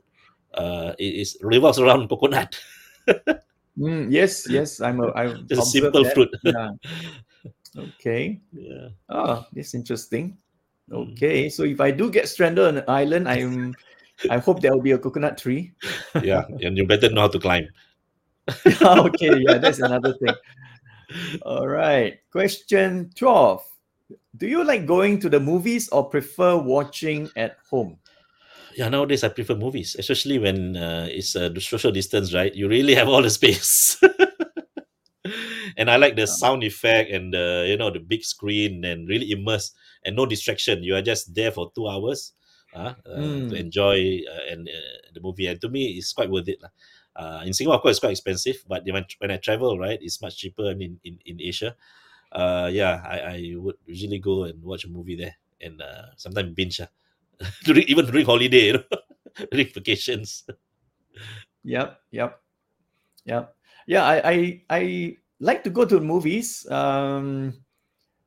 uh, 0.53 0.93
is 0.97 1.37
revolves 1.41 1.79
around 1.79 2.07
coconut. 2.07 2.55
mm, 3.77 4.07
yes, 4.09 4.47
yes, 4.49 4.79
I'm 4.79 5.01
a 5.01 5.11
I 5.11 5.33
just 5.45 5.61
a 5.61 5.65
simple 5.65 6.03
that. 6.03 6.13
fruit. 6.13 6.29
yeah. 6.43 6.71
Okay. 7.73 8.39
Yeah. 8.53 8.93
Oh, 9.09 9.45
that's 9.51 9.73
interesting. 9.73 10.37
Mm. 10.93 11.13
Okay, 11.13 11.49
so 11.49 11.63
if 11.63 11.81
I 11.81 11.91
do 11.91 12.11
get 12.11 12.29
stranded 12.29 12.65
on 12.65 12.77
an 12.77 12.85
island, 12.87 13.27
I'm 13.27 13.73
I 14.29 14.37
hope 14.37 14.61
there 14.61 14.71
will 14.71 14.81
be 14.81 14.91
a 14.91 14.97
coconut 14.97 15.37
tree. 15.37 15.73
yeah, 16.23 16.45
and 16.61 16.77
you 16.77 16.85
better 16.85 17.09
know 17.09 17.21
how 17.21 17.33
to 17.33 17.39
climb. 17.39 17.67
okay, 18.81 19.33
yeah, 19.41 19.57
that's 19.57 19.79
another 19.79 20.13
thing. 20.21 20.35
All 21.43 21.67
right. 21.67 22.19
Question 22.31 23.11
12. 23.15 23.63
Do 24.37 24.47
you 24.47 24.63
like 24.63 24.85
going 24.85 25.19
to 25.19 25.29
the 25.29 25.39
movies 25.39 25.89
or 25.89 26.09
prefer 26.09 26.57
watching 26.57 27.29
at 27.35 27.57
home? 27.69 27.97
Yeah, 28.75 28.89
nowadays 28.89 29.23
I 29.23 29.29
prefer 29.29 29.55
movies, 29.55 29.95
especially 29.97 30.39
when 30.39 30.75
uh, 30.75 31.07
it's 31.09 31.35
uh, 31.35 31.49
the 31.49 31.61
social 31.61 31.91
distance, 31.91 32.33
right? 32.33 32.53
You 32.53 32.67
really 32.67 32.95
have 32.95 33.07
all 33.07 33.21
the 33.21 33.29
space. 33.29 34.01
and 35.83 35.91
I 35.91 35.97
like 35.99 36.15
the 36.15 36.27
Uh. 36.27 36.37
sound 36.39 36.63
effect 36.63 37.11
and 37.11 37.33
the 37.33 37.65
you 37.67 37.77
know 37.77 37.91
the 37.91 37.99
big 37.99 38.23
screen 38.23 38.85
and 38.87 39.07
really 39.07 39.31
immerse 39.31 39.71
and 40.05 40.15
no 40.15 40.25
distraction. 40.25 40.83
You 40.83 40.95
are 40.95 41.03
just 41.03 41.35
there 41.35 41.51
for 41.51 41.71
two 41.75 41.87
hours, 41.87 42.33
uh, 42.73 42.95
uh, 43.05 43.41
to 43.49 43.53
Mm. 43.53 43.59
enjoy 43.59 44.23
uh, 44.23 44.43
and 44.51 44.67
uh, 44.67 44.97
the 45.13 45.21
movie. 45.21 45.47
And 45.47 45.59
to 45.61 45.69
me, 45.69 45.99
it's 45.99 46.13
quite 46.13 46.29
worth 46.31 46.47
it. 46.47 46.59
Uh, 47.15 47.43
in 47.45 47.53
Singapore, 47.53 47.75
of 47.77 47.81
course, 47.83 47.93
it's 47.93 47.99
quite 47.99 48.11
expensive, 48.17 48.63
but 48.67 48.83
when, 48.89 49.05
when 49.19 49.31
I 49.31 49.37
travel, 49.37 49.77
right, 49.77 49.99
it's 50.01 50.21
much 50.21 50.37
cheaper. 50.37 50.67
I 50.69 50.73
mean, 50.73 50.99
in, 51.03 51.19
in 51.25 51.41
Asia, 51.41 51.75
uh, 52.31 52.69
yeah, 52.73 53.01
I, 53.05 53.19
I 53.19 53.53
would 53.57 53.75
usually 53.85 54.19
go 54.19 54.45
and 54.45 54.63
watch 54.63 54.85
a 54.85 54.89
movie 54.89 55.15
there 55.15 55.35
and 55.61 55.81
uh, 55.81 56.15
sometimes 56.17 56.53
binge. 56.55 56.81
ah. 56.81 56.89
during, 57.65 57.83
even 57.87 58.05
during 58.05 58.25
holiday, 58.25 58.67
you 58.67 58.73
know, 58.73 58.83
during 59.51 59.67
vacations. 59.73 60.45
Yep, 61.63 61.99
yep, 62.11 62.41
yep. 63.25 63.55
Yeah, 63.87 64.03
I, 64.05 64.17
I 64.31 64.35
I 64.69 64.81
like 65.39 65.63
to 65.63 65.69
go 65.69 65.85
to 65.85 65.99
movies. 65.99 66.69
Um, 66.69 67.53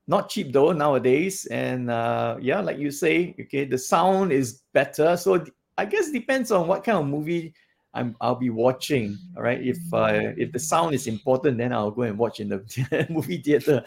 not 0.09 0.29
cheap 0.29 0.53
though 0.53 0.73
nowadays, 0.73 1.47
and 1.47 1.91
uh, 1.91 2.37
yeah, 2.41 2.61
like 2.61 2.79
you 2.79 2.91
say, 2.91 3.35
okay, 3.41 3.65
the 3.65 3.79
sound 3.79 4.33
is 4.33 4.63
better. 4.73 5.17
So 5.17 5.45
I 5.79 5.85
guess 5.85 6.11
depends 6.11 6.53
on 6.53 6.69
what 6.69 6.85
kind 6.85 6.99
of 6.99 7.07
movie 7.07 7.55
I'm 7.97 8.15
I'll 8.21 8.37
be 8.37 8.51
watching. 8.51 9.19
All 9.37 9.43
right, 9.43 9.61
if 9.61 9.79
uh, 9.93 10.33
if 10.37 10.53
the 10.53 10.59
sound 10.59 10.95
is 10.95 11.07
important, 11.07 11.59
then 11.59 11.73
I'll 11.73 11.91
go 11.91 12.03
and 12.03 12.19
watch 12.19 12.41
in 12.41 12.49
the 12.49 13.07
movie 13.11 13.39
theater. 13.39 13.83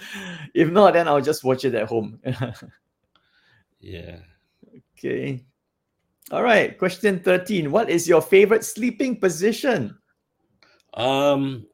If 0.54 0.72
not, 0.72 0.94
then 0.94 1.08
I'll 1.08 1.22
just 1.22 1.44
watch 1.44 1.64
it 1.64 1.76
at 1.76 1.88
home. 1.88 2.20
Yeah. 3.82 4.18
okay. 4.98 5.42
All 6.32 6.44
right. 6.44 6.78
Question 6.78 7.20
thirteen. 7.20 7.72
What 7.72 7.90
is 7.90 8.10
your 8.10 8.22
favorite 8.22 8.66
sleeping 8.66 9.22
position? 9.22 9.98
Um, 10.96 11.66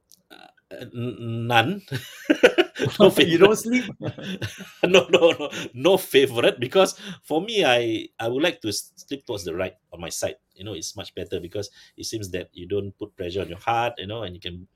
none. 0.94 1.82
no 3.00 3.10
favorite. 3.10 3.28
you 3.32 3.38
don't 3.38 3.56
sleep. 3.56 3.86
no, 4.84 5.08
no, 5.10 5.32
no, 5.32 5.50
no 5.74 5.98
favorite 5.98 6.60
because 6.60 7.00
for 7.24 7.42
me, 7.42 7.64
I 7.66 8.10
I 8.20 8.28
would 8.28 8.44
like 8.44 8.62
to 8.62 8.72
sleep 8.74 9.26
towards 9.26 9.44
the 9.46 9.56
right 9.56 9.74
on 9.94 10.02
my 10.02 10.10
side. 10.10 10.36
You 10.56 10.64
know, 10.66 10.74
it's 10.74 10.96
much 10.96 11.14
better 11.16 11.40
because 11.40 11.70
it 11.98 12.06
seems 12.06 12.30
that 12.32 12.50
you 12.54 12.68
don't 12.68 12.98
put 12.98 13.16
pressure 13.16 13.42
on 13.42 13.50
your 13.50 13.60
heart. 13.62 13.94
You 13.98 14.08
know, 14.08 14.24
and 14.24 14.34
you 14.36 14.42
can, 14.42 14.68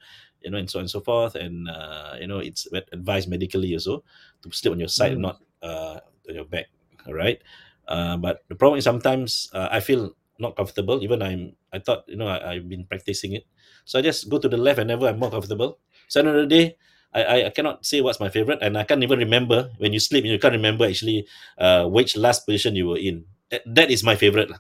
you 0.42 0.52
know, 0.52 0.58
and 0.58 0.70
so 0.70 0.80
on 0.80 0.84
and 0.84 0.92
so 0.92 1.02
forth. 1.02 1.36
And 1.36 1.70
uh, 1.70 2.16
you 2.20 2.28
know, 2.28 2.40
it's 2.40 2.68
advised 2.92 3.30
medically 3.30 3.74
also 3.74 4.04
to 4.44 4.52
sleep 4.52 4.74
on 4.74 4.80
your 4.80 4.92
side, 4.92 5.18
Mm. 5.18 5.22
not 5.22 5.40
uh 5.62 6.00
on 6.28 6.36
your 6.36 6.46
back. 6.46 6.68
All 7.08 7.14
right. 7.14 7.42
Uh, 7.88 8.18
but 8.18 8.46
the 8.50 8.56
problem 8.56 8.78
is 8.78 8.84
sometimes 8.86 9.50
uh, 9.54 9.68
I 9.72 9.80
feel 9.80 10.14
not 10.38 10.56
comfortable. 10.56 11.02
Even 11.04 11.22
I'm, 11.22 11.56
I 11.74 11.80
thought 11.80 12.06
you 12.08 12.16
know 12.18 12.28
I, 12.28 12.54
I've 12.56 12.70
been 12.70 12.86
practicing 12.86 13.34
it, 13.34 13.46
so 13.90 13.98
I 13.98 14.04
just 14.04 14.30
go 14.30 14.38
to 14.38 14.48
the 14.48 14.56
left 14.56 14.78
whenever 14.78 15.08
I'm 15.08 15.18
more 15.18 15.32
comfortable. 15.32 15.80
So 16.08 16.22
the 16.22 16.46
day, 16.46 16.78
I, 17.12 17.46
I, 17.46 17.50
cannot 17.50 17.84
say 17.84 18.02
what's 18.02 18.20
my 18.20 18.30
favorite, 18.30 18.60
and 18.62 18.78
I 18.78 18.84
can't 18.84 19.02
even 19.02 19.18
remember 19.18 19.72
when 19.80 19.94
you 19.94 20.00
sleep. 20.00 20.26
You 20.26 20.38
can't 20.38 20.54
remember 20.54 20.86
actually 20.86 21.26
uh, 21.58 21.86
which 21.86 22.16
last 22.16 22.46
position 22.46 22.76
you 22.76 22.90
were 22.90 23.00
in. 23.00 23.26
That, 23.50 23.64
that 23.66 23.90
is 23.90 24.04
my 24.04 24.16
favorite, 24.16 24.52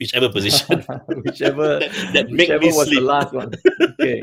whichever 0.00 0.28
position 0.32 0.82
whichever 1.08 1.78
that, 1.84 1.92
that 2.14 2.30
make 2.30 2.48
whichever 2.48 2.64
me 2.64 2.72
was 2.72 2.88
the 2.88 2.96
sleep. 2.96 3.02
last 3.02 3.34
one. 3.34 3.52
Okay. 3.82 4.22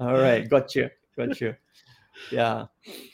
All 0.00 0.18
right, 0.18 0.48
got 0.48 0.74
you, 0.74 0.90
got 1.16 1.40
you. 1.40 1.54
Yeah. 2.32 2.66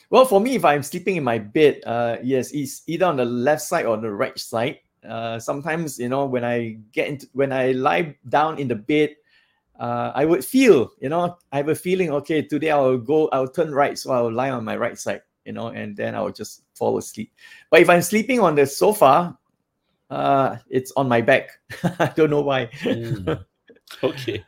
Well, 0.08 0.24
for 0.24 0.40
me, 0.40 0.56
if 0.56 0.64
I'm 0.64 0.82
sleeping 0.82 1.16
in 1.16 1.24
my 1.24 1.36
bed, 1.40 1.82
uh, 1.84 2.16
yes, 2.22 2.52
it's 2.52 2.84
either 2.86 3.04
on 3.04 3.16
the 3.16 3.26
left 3.26 3.60
side 3.60 3.84
or 3.84 3.98
the 3.98 4.10
right 4.10 4.38
side. 4.38 4.78
Uh, 5.06 5.38
sometimes, 5.38 5.98
you 5.98 6.08
know, 6.08 6.24
when 6.24 6.42
I 6.42 6.78
get 6.92 7.08
into 7.08 7.28
when 7.34 7.52
I 7.52 7.72
lie 7.72 8.16
down 8.30 8.58
in 8.58 8.68
the 8.68 8.76
bed, 8.76 9.16
uh, 9.78 10.12
I 10.14 10.24
would 10.24 10.44
feel, 10.44 10.92
you 11.00 11.08
know, 11.08 11.36
I 11.52 11.56
have 11.58 11.68
a 11.68 11.74
feeling. 11.74 12.10
Okay, 12.10 12.42
today 12.42 12.70
I'll 12.70 12.98
go, 12.98 13.28
I'll 13.32 13.48
turn 13.48 13.72
right, 13.72 13.98
so 13.98 14.12
I'll 14.12 14.32
lie 14.32 14.50
on 14.50 14.64
my 14.64 14.76
right 14.76 14.98
side, 14.98 15.22
you 15.44 15.52
know, 15.52 15.68
and 15.68 15.96
then 15.96 16.14
I'll 16.14 16.30
just 16.30 16.62
fall 16.74 16.98
asleep. 16.98 17.32
But 17.70 17.80
if 17.80 17.90
I'm 17.90 18.02
sleeping 18.02 18.40
on 18.40 18.54
the 18.54 18.66
sofa, 18.66 19.36
uh, 20.10 20.56
it's 20.68 20.92
on 20.96 21.08
my 21.08 21.20
back. 21.20 21.50
I 21.98 22.12
don't 22.14 22.30
know 22.30 22.42
why. 22.42 22.66
Mm. 22.82 23.44
Okay. 24.02 24.44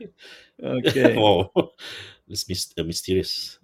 okay. 0.62 1.16
wow. 1.18 1.50
It's 2.28 2.48
mys- 2.48 2.74
uh, 2.78 2.82
mysterious. 2.82 3.58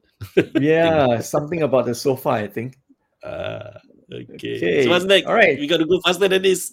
Yeah, 0.55 1.21
something 1.21 1.63
about 1.63 1.87
the 1.87 1.95
sofa, 1.95 2.29
I 2.29 2.47
think. 2.47 2.79
Uh, 3.23 3.79
okay. 4.13 4.35
Okay, 4.35 4.85
So 4.85 4.91
what's 4.91 5.05
next? 5.07 5.27
all 5.27 5.35
right. 5.35 5.59
We 5.59 5.67
got 5.67 5.79
to 5.79 5.87
go 5.87 5.99
faster 6.05 6.29
than 6.29 6.43
this. 6.43 6.73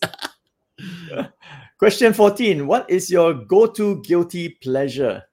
Question 1.80 2.12
14. 2.12 2.68
What 2.68 2.90
is 2.92 3.10
your 3.10 3.34
go-to 3.34 4.02
guilty 4.04 4.50
pleasure? 4.50 5.24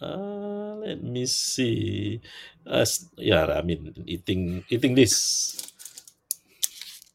Uh, 0.00 0.80
let 0.80 1.02
me 1.04 1.26
see. 1.26 2.22
Uh, 2.66 2.86
yeah, 3.18 3.44
I 3.44 3.60
mean, 3.60 3.92
eating 4.06 4.64
eating 4.70 4.94
this. 4.94 5.70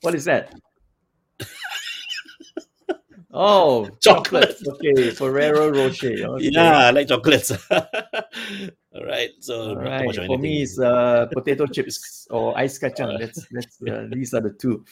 What 0.01 0.13
is 0.13 0.25
that? 0.25 0.53
Oh, 3.31 3.89
Chocolate. 4.01 4.57
chocolates. 4.57 4.67
Okay, 4.67 5.09
Ferrero 5.11 5.69
Rocher. 5.69 6.13
Okay. 6.37 6.49
Yeah, 6.53 6.87
I 6.87 6.91
like 6.91 7.07
chocolates. 7.07 7.51
All 7.71 9.05
right. 9.05 9.29
So 9.39 9.73
too 9.73 9.81
right. 9.81 10.15
For 10.25 10.37
me, 10.37 10.63
it's 10.63 10.79
uh, 10.79 11.27
potato 11.31 11.67
chips 11.67 12.27
or 12.31 12.57
ice 12.57 12.79
kacang. 12.79 13.19
That's 13.19 13.45
that's 13.51 13.77
uh, 13.85 14.07
these 14.11 14.33
are 14.33 14.41
the 14.41 14.53
two. 14.53 14.83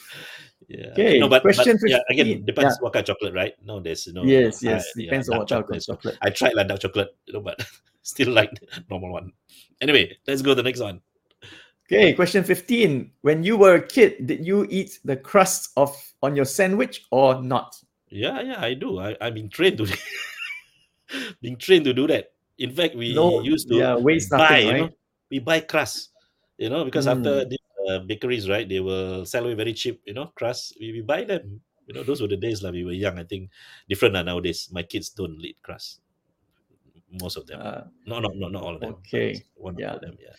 Yeah. 0.68 0.92
okay, 0.92 1.18
No, 1.20 1.28
but, 1.28 1.42
but 1.42 1.54
question 1.54 1.78
yeah, 1.86 1.98
again, 2.10 2.44
depends 2.44 2.78
what 2.80 2.92
kind 2.92 3.02
of 3.08 3.14
chocolate, 3.16 3.34
right? 3.34 3.54
No, 3.64 3.80
there's 3.80 4.06
no. 4.08 4.24
Yes, 4.24 4.64
I- 4.64 4.70
yes. 4.70 4.92
yeah, 4.96 5.04
Depends 5.04 5.28
on 5.30 5.38
what 5.38 5.48
chocolate. 5.48 5.82
chocolate. 5.82 6.16
I 6.22 6.30
tried 6.30 6.54
like 6.54 6.68
dark 6.68 6.80
chocolate, 6.80 7.16
you 7.26 7.32
know, 7.34 7.40
but 7.40 7.58
still 8.02 8.30
like 8.32 8.50
normal 8.90 9.12
one. 9.12 9.32
Anyway, 9.80 10.16
let's 10.26 10.42
go 10.42 10.50
to 10.50 10.54
the 10.56 10.62
next 10.62 10.80
one. 10.80 11.00
Okay, 11.90 12.12
question 12.12 12.44
15. 12.44 13.10
When 13.22 13.42
you 13.42 13.56
were 13.56 13.76
a 13.76 13.86
kid, 13.86 14.26
did 14.26 14.44
you 14.44 14.66
eat 14.68 14.98
the 15.04 15.16
crust 15.16 15.70
of 15.76 15.96
on 16.22 16.36
your 16.36 16.44
sandwich 16.44 17.06
or 17.10 17.40
not? 17.40 17.76
Yeah, 18.10 18.40
yeah, 18.42 18.60
I 18.60 18.74
do. 18.74 18.98
I, 19.00 19.16
I'm 19.20 19.34
being 19.34 19.48
trained 19.48 19.78
to 19.78 19.86
being 21.40 21.56
trained 21.56 21.84
to 21.86 21.94
do 21.94 22.06
that. 22.08 22.32
In 22.58 22.72
fact, 22.72 22.94
we 22.94 23.14
No, 23.14 23.40
used 23.40 23.68
to 23.68 23.76
yeah, 23.76 23.96
waste 23.96 24.30
buy, 24.30 24.58
nothing, 24.60 24.66
you 24.68 24.82
know, 24.84 24.90
we 25.30 25.38
buy 25.38 25.60
crust, 25.60 26.10
you 26.58 26.68
know, 26.68 26.84
because 26.84 27.06
after 27.06 27.44
Mm. 27.44 27.48
the 27.48 27.58
uh, 27.88 27.98
bakeries, 28.00 28.48
right, 28.48 28.68
they 28.68 28.80
will 28.80 29.24
sell 29.24 29.44
away 29.44 29.54
very 29.54 29.72
cheap, 29.72 30.02
you 30.04 30.14
know, 30.14 30.26
crust. 30.34 30.76
We, 30.80 30.92
we 30.92 31.00
buy 31.00 31.24
them. 31.24 31.60
You 31.86 31.94
know, 31.94 32.02
those 32.02 32.20
were 32.20 32.28
the 32.28 32.36
days 32.36 32.62
like 32.62 32.72
we 32.72 32.84
were 32.84 32.92
young. 32.92 33.18
I 33.18 33.24
think 33.24 33.50
different 33.88 34.14
than 34.14 34.26
nowadays. 34.26 34.68
My 34.70 34.82
kids 34.82 35.08
don't 35.10 35.40
eat 35.40 35.56
crust. 35.62 36.00
Most 37.20 37.36
of 37.36 37.46
them. 37.46 37.60
Uh, 37.62 37.80
no, 38.06 38.20
no, 38.20 38.28
no, 38.34 38.48
not 38.48 38.62
all 38.62 38.74
of 38.74 38.80
them. 38.80 38.92
okay, 39.00 39.42
One 39.54 39.78
yeah. 39.78 39.94
of 39.94 40.02
them, 40.02 40.16
yeah. 40.20 40.34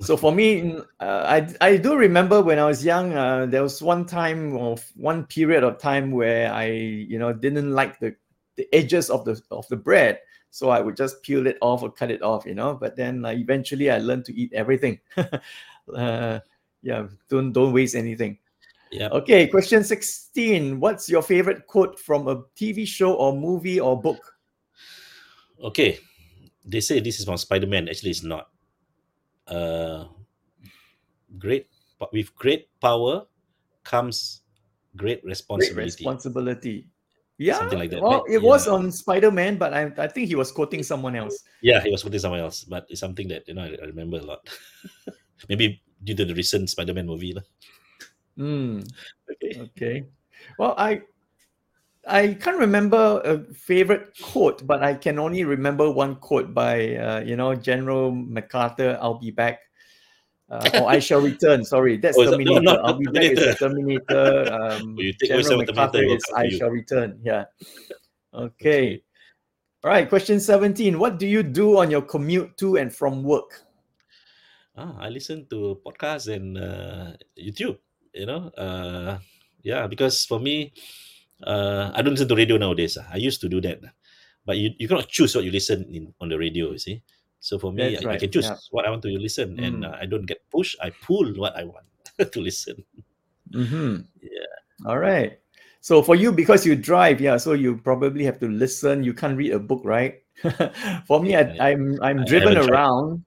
So 0.00 0.16
for 0.16 0.32
me, 0.32 0.76
uh, 1.00 1.22
I 1.24 1.48
I 1.60 1.76
do 1.78 1.96
remember 1.96 2.42
when 2.42 2.58
I 2.58 2.66
was 2.66 2.84
young. 2.84 3.14
Uh, 3.14 3.46
there 3.46 3.62
was 3.62 3.80
one 3.80 4.04
time 4.04 4.54
of 4.56 4.84
one 4.94 5.24
period 5.24 5.64
of 5.64 5.78
time 5.78 6.10
where 6.10 6.52
I 6.52 6.66
you 6.66 7.18
know 7.18 7.32
didn't 7.32 7.72
like 7.72 7.98
the 7.98 8.14
the 8.56 8.68
edges 8.74 9.08
of 9.08 9.24
the 9.24 9.40
of 9.50 9.66
the 9.68 9.76
bread, 9.76 10.18
so 10.56 10.70
I 10.70 10.80
would 10.80 10.96
just 10.96 11.22
peel 11.22 11.46
it 11.46 11.58
off 11.60 11.82
or 11.82 11.92
cut 11.92 12.10
it 12.10 12.22
off, 12.22 12.46
you 12.46 12.54
know. 12.54 12.72
But 12.72 12.96
then 12.96 13.26
uh, 13.26 13.28
eventually 13.28 13.90
I 13.90 13.98
learned 13.98 14.24
to 14.24 14.34
eat 14.34 14.54
everything. 14.54 14.98
uh, 15.94 16.40
yeah, 16.80 17.08
don't 17.28 17.52
don't 17.52 17.74
waste 17.74 17.94
anything. 17.94 18.38
Yeah. 18.90 19.08
Okay, 19.12 19.48
question 19.48 19.84
sixteen. 19.84 20.80
What's 20.80 21.10
your 21.10 21.20
favorite 21.20 21.66
quote 21.66 22.00
from 22.00 22.26
a 22.26 22.36
TV 22.56 22.86
show 22.86 23.12
or 23.12 23.36
movie 23.36 23.78
or 23.78 24.00
book? 24.00 24.16
Okay. 25.60 25.98
They 26.64 26.80
say 26.80 27.00
this 27.00 27.20
is 27.20 27.26
from 27.26 27.36
Spider 27.36 27.66
Man. 27.66 27.86
Actually, 27.90 28.16
it's 28.16 28.24
not. 28.24 28.48
Uh, 29.46 30.06
great, 31.38 31.68
but 32.00 32.10
with 32.14 32.34
great 32.34 32.68
power 32.80 33.26
comes 33.84 34.40
great 34.96 35.20
Great 35.20 35.84
responsibility. 35.84 36.88
Yeah, 37.38 37.58
Something 37.58 37.78
like 37.78 37.90
that, 37.90 38.00
well, 38.00 38.24
right? 38.24 38.32
it 38.32 38.40
was 38.40 38.66
on 38.66 38.90
Spider 38.90 39.30
Man, 39.30 39.58
but 39.58 39.74
I, 39.74 39.92
I 39.98 40.08
think 40.08 40.28
he 40.28 40.34
was 40.34 40.50
quoting 40.50 40.82
someone 40.82 41.14
else. 41.14 41.44
Yeah, 41.60 41.82
he 41.82 41.90
was 41.90 42.00
quoting 42.00 42.20
someone 42.20 42.40
else, 42.40 42.64
but 42.64 42.86
it's 42.88 43.00
something 43.00 43.28
that 43.28 43.46
you 43.46 43.52
know 43.54 43.62
I, 43.62 43.76
I 43.76 43.86
remember 43.86 44.16
a 44.18 44.22
lot. 44.22 44.48
Maybe 45.48 45.82
due 46.02 46.14
to 46.14 46.24
the 46.24 46.34
recent 46.34 46.70
Spider 46.70 46.94
Man 46.94 47.06
movie. 47.06 47.34
lah. 47.34 47.44
Hmm. 48.36 48.80
Okay. 49.28 49.60
Okay. 49.60 49.96
Well, 50.58 50.74
I 50.78 51.02
I 52.06 52.34
can't 52.40 52.56
remember 52.58 53.20
a 53.24 53.42
favorite 53.52 54.16
quote, 54.22 54.64
but 54.64 54.82
I 54.82 54.94
can 54.94 55.18
only 55.18 55.44
remember 55.44 55.90
one 55.90 56.16
quote 56.16 56.54
by 56.54 56.96
uh, 56.96 57.20
you 57.20 57.36
know 57.36 57.54
General 57.54 58.12
MacArthur. 58.12 58.96
I'll 59.00 59.18
be 59.18 59.30
back. 59.30 59.65
Uh, 60.48 60.70
or 60.80 60.88
I 60.88 61.00
shall 61.00 61.20
return. 61.20 61.64
Sorry, 61.64 61.96
that's 61.96 62.16
Oh, 62.16 62.22
is 62.22 62.30
that- 62.30 62.38
no, 62.38 62.54
Terminator. 62.54 62.80
I'll 62.86 62.98
be 62.98 63.06
back 63.10 63.22
is 63.34 63.38
the 63.40 63.54
Terminator. 63.58 64.46
Um, 64.54 64.94
Oh, 64.98 65.02
you 65.02 65.12
take 65.12 65.30
General 65.34 65.58
MacArthur 65.66 66.04
is 66.06 66.22
I 66.34 66.48
shall 66.50 66.70
return. 66.70 67.18
Yeah. 67.24 67.44
Okay. 68.34 69.00
All 69.82 69.90
right. 69.90 70.06
Question 70.08 70.40
seventeen. 70.40 70.98
What 70.98 71.18
do 71.18 71.26
you 71.26 71.42
do 71.42 71.78
on 71.78 71.90
your 71.90 72.02
commute 72.02 72.52
to 72.58 72.76
and 72.76 72.92
from 72.92 73.22
work? 73.24 73.64
Ah, 74.76 74.92
I 75.00 75.08
listen 75.08 75.46
to 75.48 75.80
podcasts 75.80 76.28
and 76.28 76.58
uh, 76.58 77.16
YouTube. 77.32 77.78
You 78.12 78.26
know, 78.28 78.52
uh, 78.60 79.16
yeah, 79.64 79.86
because 79.88 80.24
for 80.28 80.38
me, 80.38 80.72
uh, 81.44 81.92
I 81.96 82.02
don't 82.02 82.12
listen 82.12 82.28
to 82.28 82.36
radio 82.36 82.56
nowadays. 82.60 82.98
ah. 83.00 83.08
I 83.08 83.16
used 83.16 83.40
to 83.40 83.48
do 83.48 83.60
that, 83.64 83.80
but 84.44 84.58
you, 84.60 84.70
you 84.76 84.84
cannot 84.88 85.08
choose 85.08 85.32
what 85.34 85.44
you 85.44 85.50
listen 85.50 85.88
in 85.88 86.12
on 86.20 86.28
the 86.28 86.36
radio. 86.36 86.72
You 86.72 86.78
see, 86.78 87.00
So 87.40 87.58
for 87.58 87.72
me, 87.72 87.96
I, 87.96 88.10
I 88.12 88.16
can 88.18 88.30
choose 88.30 88.46
Yeah. 88.46 88.56
what 88.70 88.86
I 88.86 88.90
want 88.90 89.02
to 89.02 89.08
listen, 89.18 89.58
and 89.60 89.84
Mm. 89.84 89.92
uh, 89.92 89.96
I 90.00 90.06
don't 90.06 90.26
get 90.26 90.42
pushed. 90.50 90.76
I 90.82 90.90
pull 90.90 91.26
what 91.34 91.56
I 91.56 91.64
want 91.64 91.86
to 92.32 92.40
listen. 92.40 92.82
Mm-hmm. 93.52 93.96
Yeah. 94.22 94.86
All 94.86 94.98
right. 94.98 95.38
So 95.80 96.02
for 96.02 96.16
you, 96.16 96.32
because 96.32 96.66
you 96.66 96.74
drive, 96.74 97.20
yeah, 97.20 97.36
so 97.36 97.52
you 97.52 97.76
probably 97.78 98.24
have 98.24 98.40
to 98.40 98.48
listen. 98.48 99.04
You 99.04 99.14
can't 99.14 99.36
read 99.38 99.52
a 99.52 99.58
book, 99.60 99.82
right? 99.84 100.18
for 101.06 101.22
me, 101.22 101.30
Yeah, 101.30 101.54
I, 101.60 101.70
I'm 101.70 101.96
I'm 102.02 102.20
I 102.20 102.24
driven 102.24 102.54
haven't 102.54 102.66
tried. 102.68 102.74
around, 102.74 103.24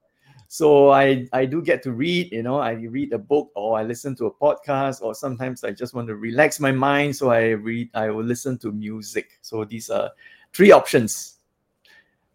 so 0.49 0.89
I 0.91 1.25
I 1.31 1.45
do 1.45 1.61
get 1.63 1.81
to 1.83 1.93
read. 1.93 2.31
You 2.33 2.43
know, 2.43 2.59
I 2.59 2.73
read 2.73 3.13
a 3.13 3.17
book 3.17 3.49
or 3.55 3.79
I 3.79 3.83
listen 3.83 4.13
to 4.17 4.25
a 4.27 4.33
podcast, 4.35 5.01
or 5.01 5.15
sometimes 5.15 5.63
I 5.63 5.71
just 5.71 5.93
want 5.95 6.07
to 6.09 6.15
relax 6.19 6.59
my 6.59 6.71
mind, 6.73 7.15
so 7.15 7.29
I 7.31 7.55
read. 7.55 7.89
I 7.95 8.09
will 8.11 8.25
listen 8.27 8.57
to 8.59 8.71
music. 8.73 9.39
So 9.41 9.63
these 9.63 9.89
are 9.89 10.11
three 10.53 10.71
options. 10.75 11.38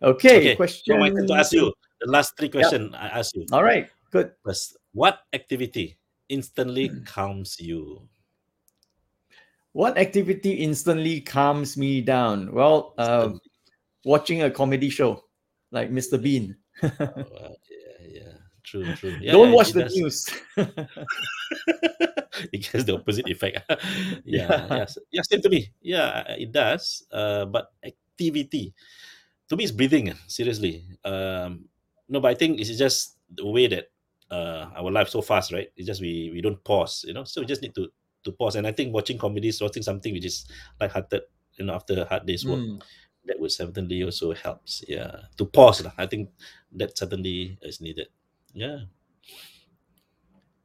Okay, 0.03 0.37
Okay. 0.39 0.57
question. 0.57 0.97
So 1.01 1.27
to 1.27 1.35
ask 1.35 1.53
you 1.53 1.73
the 2.01 2.11
last 2.11 2.37
three 2.37 2.49
questions. 2.49 2.95
I 2.95 3.09
ask 3.09 3.35
you 3.35 3.47
All 3.53 3.63
right, 3.63 3.89
good. 4.11 4.33
first. 4.45 4.77
What 4.93 5.21
activity 5.33 5.99
instantly 6.29 6.89
Hmm. 6.89 7.03
calms 7.05 7.57
you? 7.61 8.09
What 9.73 9.99
activity 9.99 10.63
instantly 10.63 11.21
calms 11.21 11.77
me 11.77 12.01
down? 12.01 12.53
Well, 12.55 12.95
uh, 12.99 13.35
watching 14.05 14.43
a 14.43 14.51
comedy 14.51 14.89
show 14.91 15.25
like 15.73 15.91
Mr. 15.91 16.21
Bean. 16.21 16.55
Oh, 16.83 16.89
wow. 17.17 17.57
Yeah, 17.67 18.07
yeah. 18.07 18.33
True, 18.63 18.95
true. 18.95 19.11
Yeah, 19.21 19.33
Don't 19.33 19.51
yeah, 19.51 19.55
watch 19.55 19.73
the 19.73 19.83
does. 19.83 19.97
news. 19.97 20.17
it 22.53 22.67
has 22.71 22.85
the 22.85 22.95
opposite 22.95 23.29
effect. 23.29 23.59
yeah, 24.25 24.25
Yeah. 24.25 24.67
yeah, 24.71 24.87
yeah. 25.11 25.23
Same 25.27 25.43
to 25.43 25.51
me. 25.51 25.71
Yeah, 25.83 26.23
it 26.39 26.53
does. 26.53 27.03
Uh, 27.11 27.45
but 27.47 27.73
activity 27.85 28.73
to 29.49 29.57
me 29.57 29.65
it's 29.65 29.73
breathing. 29.73 30.11
ah, 30.11 30.19
Seriously. 30.27 30.85
Um, 31.05 31.67
no, 32.09 32.21
but 32.21 32.31
I 32.33 32.35
think 32.35 32.61
it's 32.61 32.71
just 32.77 33.17
the 33.35 33.47
way 33.47 33.67
that 33.67 33.91
uh 34.31 34.71
our 34.77 34.91
life 34.91 35.09
so 35.09 35.21
fast, 35.23 35.53
right? 35.53 35.69
It's 35.77 35.87
just 35.87 36.01
we 36.01 36.31
we 36.33 36.41
don't 36.41 36.63
pause, 36.65 37.05
you 37.07 37.13
know. 37.15 37.25
So 37.25 37.41
we 37.41 37.47
just 37.47 37.63
need 37.63 37.75
to 37.77 37.89
to 38.25 38.33
pause. 38.33 38.57
And 38.57 38.67
I 38.67 38.73
think 38.73 38.93
watching 38.95 39.19
comedies, 39.19 39.61
watching 39.61 39.83
something 39.85 40.13
which 40.13 40.25
is 40.25 40.47
light-hearted, 40.81 41.23
you 41.61 41.67
know, 41.67 41.75
after 41.75 41.93
a 42.01 42.05
hard 42.09 42.25
day's 42.27 42.45
work, 42.47 42.59
Mm. 42.61 42.81
that 43.29 43.37
would 43.41 43.53
certainly 43.53 44.03
also 44.03 44.33
helps. 44.33 44.81
Yeah, 44.89 45.29
to 45.37 45.45
pause. 45.45 45.85
lah. 45.85 45.93
I 46.01 46.07
think 46.09 46.33
that 46.73 46.97
certainly 46.97 47.59
is 47.61 47.81
needed. 47.85 48.09
Yeah. 48.57 48.89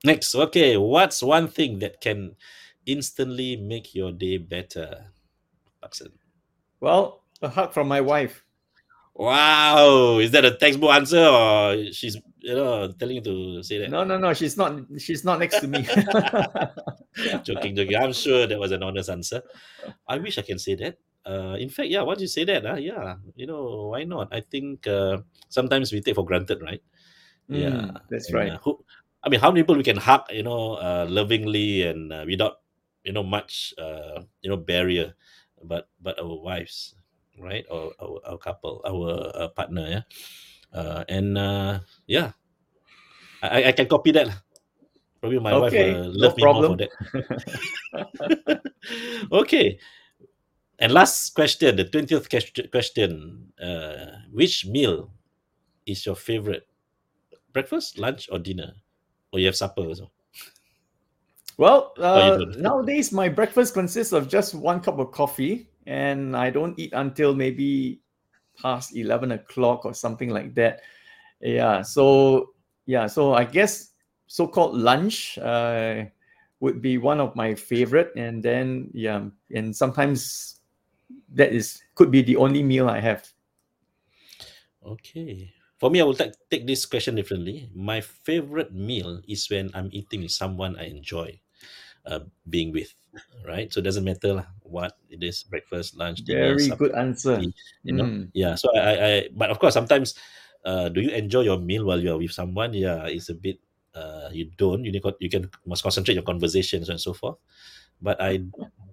Next, 0.03 0.31
okay, 0.35 0.77
what's 0.77 1.19
one 1.21 1.47
thing 1.51 1.79
that 1.79 1.99
can 1.99 2.35
instantly 2.85 3.57
make 3.59 3.93
your 3.93 4.11
day 4.15 4.37
better? 4.39 5.11
Paksan? 5.83 6.15
Well, 6.79 7.23
a 7.41 7.49
hug 7.49 7.73
from 7.75 7.87
my 7.91 7.99
wife. 7.99 8.45
Wow, 9.19 10.19
is 10.19 10.31
that 10.31 10.45
a 10.45 10.55
textbook 10.55 10.91
answer 10.95 11.19
or 11.19 11.91
she's 11.91 12.15
you 12.39 12.55
know 12.55 12.87
telling 12.95 13.17
you 13.19 13.25
to 13.27 13.63
say 13.63 13.77
that? 13.79 13.91
No, 13.91 14.05
no, 14.07 14.17
no. 14.17 14.31
She's 14.33 14.55
not. 14.55 14.79
She's 14.97 15.25
not 15.27 15.39
next 15.43 15.59
to 15.59 15.67
me. 15.67 15.83
joking, 17.43 17.75
joking. 17.75 17.97
I'm 17.99 18.13
sure 18.13 18.47
that 18.47 18.57
was 18.57 18.71
an 18.71 18.81
honest 18.81 19.09
answer. 19.09 19.43
I 20.07 20.17
wish 20.19 20.37
I 20.37 20.41
can 20.41 20.57
say 20.57 20.75
that. 20.75 20.95
Uh, 21.27 21.59
in 21.59 21.67
fact, 21.67 21.89
yeah, 21.89 22.01
once 22.01 22.21
you 22.21 22.27
say 22.31 22.45
that, 22.45 22.65
uh, 22.65 22.75
yeah, 22.79 23.15
you 23.35 23.45
know, 23.45 23.91
why 23.91 24.05
not? 24.05 24.31
I 24.31 24.39
think 24.39 24.87
uh, 24.87 25.19
sometimes 25.49 25.91
we 25.91 25.99
take 26.01 26.15
for 26.15 26.23
granted, 26.25 26.61
right? 26.63 26.81
Yeah, 27.51 27.91
Mm, 27.91 27.99
that's 28.09 28.29
and, 28.29 28.35
right. 28.35 28.53
uh, 28.53 28.57
who, 28.63 28.79
I 29.23 29.29
mean, 29.29 29.39
how 29.41 29.51
many 29.51 29.63
people 29.63 29.75
we 29.75 29.83
can 29.83 29.97
hug, 29.97 30.21
you 30.31 30.43
know, 30.43 30.75
uh, 30.79 31.05
lovingly 31.09 31.83
and 31.83 32.13
uh, 32.13 32.23
without, 32.25 32.61
you 33.03 33.11
know, 33.11 33.23
much, 33.23 33.73
uh, 33.77 34.21
you 34.41 34.49
know, 34.49 34.57
barrier, 34.57 35.13
but 35.63 35.89
but 36.01 36.19
our 36.19 36.39
wives, 36.39 36.95
right, 37.39 37.65
or 37.69 37.93
our, 37.99 38.19
our 38.25 38.37
couple, 38.37 38.81
our 38.85 39.31
uh, 39.35 39.47
partner, 39.49 39.87
yeah, 39.87 40.03
uh, 40.73 41.03
and 41.09 41.37
uh, 41.37 41.79
yeah, 42.07 42.31
I, 43.41 43.65
I 43.65 43.71
can 43.71 43.87
copy 43.87 44.11
that. 44.11 44.29
Probably 45.21 45.39
my 45.39 45.53
wife 45.53 45.73
Okay, 45.73 45.93
will 45.93 46.13
no 46.13 46.27
love 46.27 46.37
me 46.37 46.43
more 46.43 46.53
problem. 46.53 46.77
for 46.77 46.87
that. 47.93 48.61
okay. 49.31 49.79
And 50.79 50.93
last 50.93 51.35
question, 51.35 51.75
the 51.75 51.85
20th 51.85 52.71
question. 52.71 53.51
Uh, 53.61 54.23
which 54.31 54.65
meal 54.65 55.11
is 55.85 56.05
your 56.05 56.15
favorite? 56.15 56.67
Breakfast, 57.51 57.99
lunch, 57.99 58.29
or 58.31 58.39
dinner? 58.39 58.73
Or 59.33 59.39
you 59.39 59.47
have 59.47 59.57
supper 59.57 59.81
also? 59.81 60.09
Well, 61.57 61.91
uh, 61.97 62.45
nowadays 62.55 63.11
my 63.11 63.27
breakfast 63.27 63.73
consists 63.73 64.13
of 64.13 64.29
just 64.29 64.55
one 64.55 64.79
cup 64.79 64.97
of 64.99 65.11
coffee, 65.11 65.67
and 65.89 66.37
I 66.37 66.53
don't 66.53 66.77
eat 66.77 66.93
until 66.93 67.33
maybe 67.33 67.99
past 68.61 68.95
eleven 68.95 69.33
o'clock 69.33 69.83
or 69.89 69.97
something 69.97 70.29
like 70.29 70.53
that. 70.53 70.85
Yeah. 71.41 71.81
So 71.81 72.53
yeah. 72.85 73.09
So 73.09 73.33
I 73.33 73.43
guess 73.43 73.97
so-called 74.29 74.77
lunch 74.77 75.41
uh, 75.41 76.05
would 76.61 76.85
be 76.85 77.01
one 77.01 77.19
of 77.19 77.33
my 77.35 77.55
favorite, 77.57 78.13
and 78.15 78.45
then 78.45 78.93
yeah, 78.93 79.25
and 79.49 79.73
sometimes 79.73 80.61
that 81.33 81.49
is 81.49 81.81
could 81.95 82.11
be 82.11 82.21
the 82.21 82.37
only 82.37 82.61
meal 82.61 82.87
I 82.87 83.01
have. 83.01 83.25
Okay. 84.85 85.49
For 85.79 85.89
me, 85.89 86.01
I 86.01 86.03
will 86.03 86.13
take, 86.13 86.35
take 86.51 86.67
this 86.67 86.85
question 86.85 87.15
differently. 87.15 87.71
My 87.73 88.01
favorite 88.01 88.75
meal 88.75 89.23
is 89.27 89.49
when 89.49 89.71
I'm 89.73 89.87
eating 89.95 90.27
with 90.27 90.35
someone 90.35 90.75
I 90.75 90.91
enjoy 90.91 91.39
uh, 92.05 92.27
being 92.49 92.75
with, 92.75 92.93
right? 93.45 93.71
So 93.71 93.79
it 93.79 93.87
doesn't 93.87 94.03
matter 94.03 94.45
what 94.63 94.97
it 95.09 95.23
is 95.23 95.43
breakfast, 95.43 95.97
lunch, 95.97 96.23
dinner, 96.23 96.55
Very 96.55 96.69
good 96.69 96.93
answer. 96.93 97.41
you 97.83 97.93
know? 97.93 98.05
Mm, 98.05 98.29
yeah 98.33 98.55
so 98.55 98.69
I, 98.75 98.93
I 99.05 99.11
but 99.33 99.49
of 99.49 99.59
course 99.59 99.73
sometimes 99.73 100.15
uh 100.65 100.89
do 100.89 101.01
you 101.01 101.09
enjoy 101.09 101.41
your 101.41 101.57
meal 101.59 101.85
while 101.85 101.99
you 101.99 102.11
are 102.13 102.17
with 102.17 102.31
someone? 102.31 102.73
Yeah 102.73 103.05
it's 103.07 103.29
a 103.29 103.35
bit 103.35 103.59
uh 103.95 104.29
you 104.31 104.51
don't. 104.57 104.83
You 104.85 104.91
need 104.91 105.03
you 105.19 105.29
can 105.29 105.49
must 105.65 105.83
concentrate 105.83 106.15
your 106.15 106.27
conversations 106.27 106.89
and 106.89 106.99
so 106.99 107.13
forth. 107.13 107.37
But 108.01 108.21
i 108.21 108.39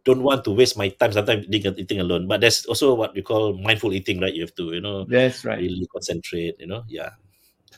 don't 0.06 0.22
want 0.22 0.44
to 0.46 0.54
waste 0.54 0.78
my 0.78 0.88
time 0.88 1.10
sometimes 1.10 1.46
eating, 1.50 1.74
eating 1.76 2.00
alone. 2.00 2.28
But 2.28 2.40
there's 2.40 2.64
also 2.66 2.94
what 2.94 3.14
we 3.14 3.22
call 3.22 3.58
mindful 3.58 3.92
eating 3.92 4.20
right? 4.20 4.32
You 4.32 4.42
have 4.46 4.54
to 4.54 4.72
you 4.72 4.80
know 4.80 5.04
that's 5.04 5.44
right. 5.44 5.58
really 5.58 5.86
concentrate 5.92 6.56
you 6.58 6.66
know? 6.66 6.84
Yeah 6.88 7.10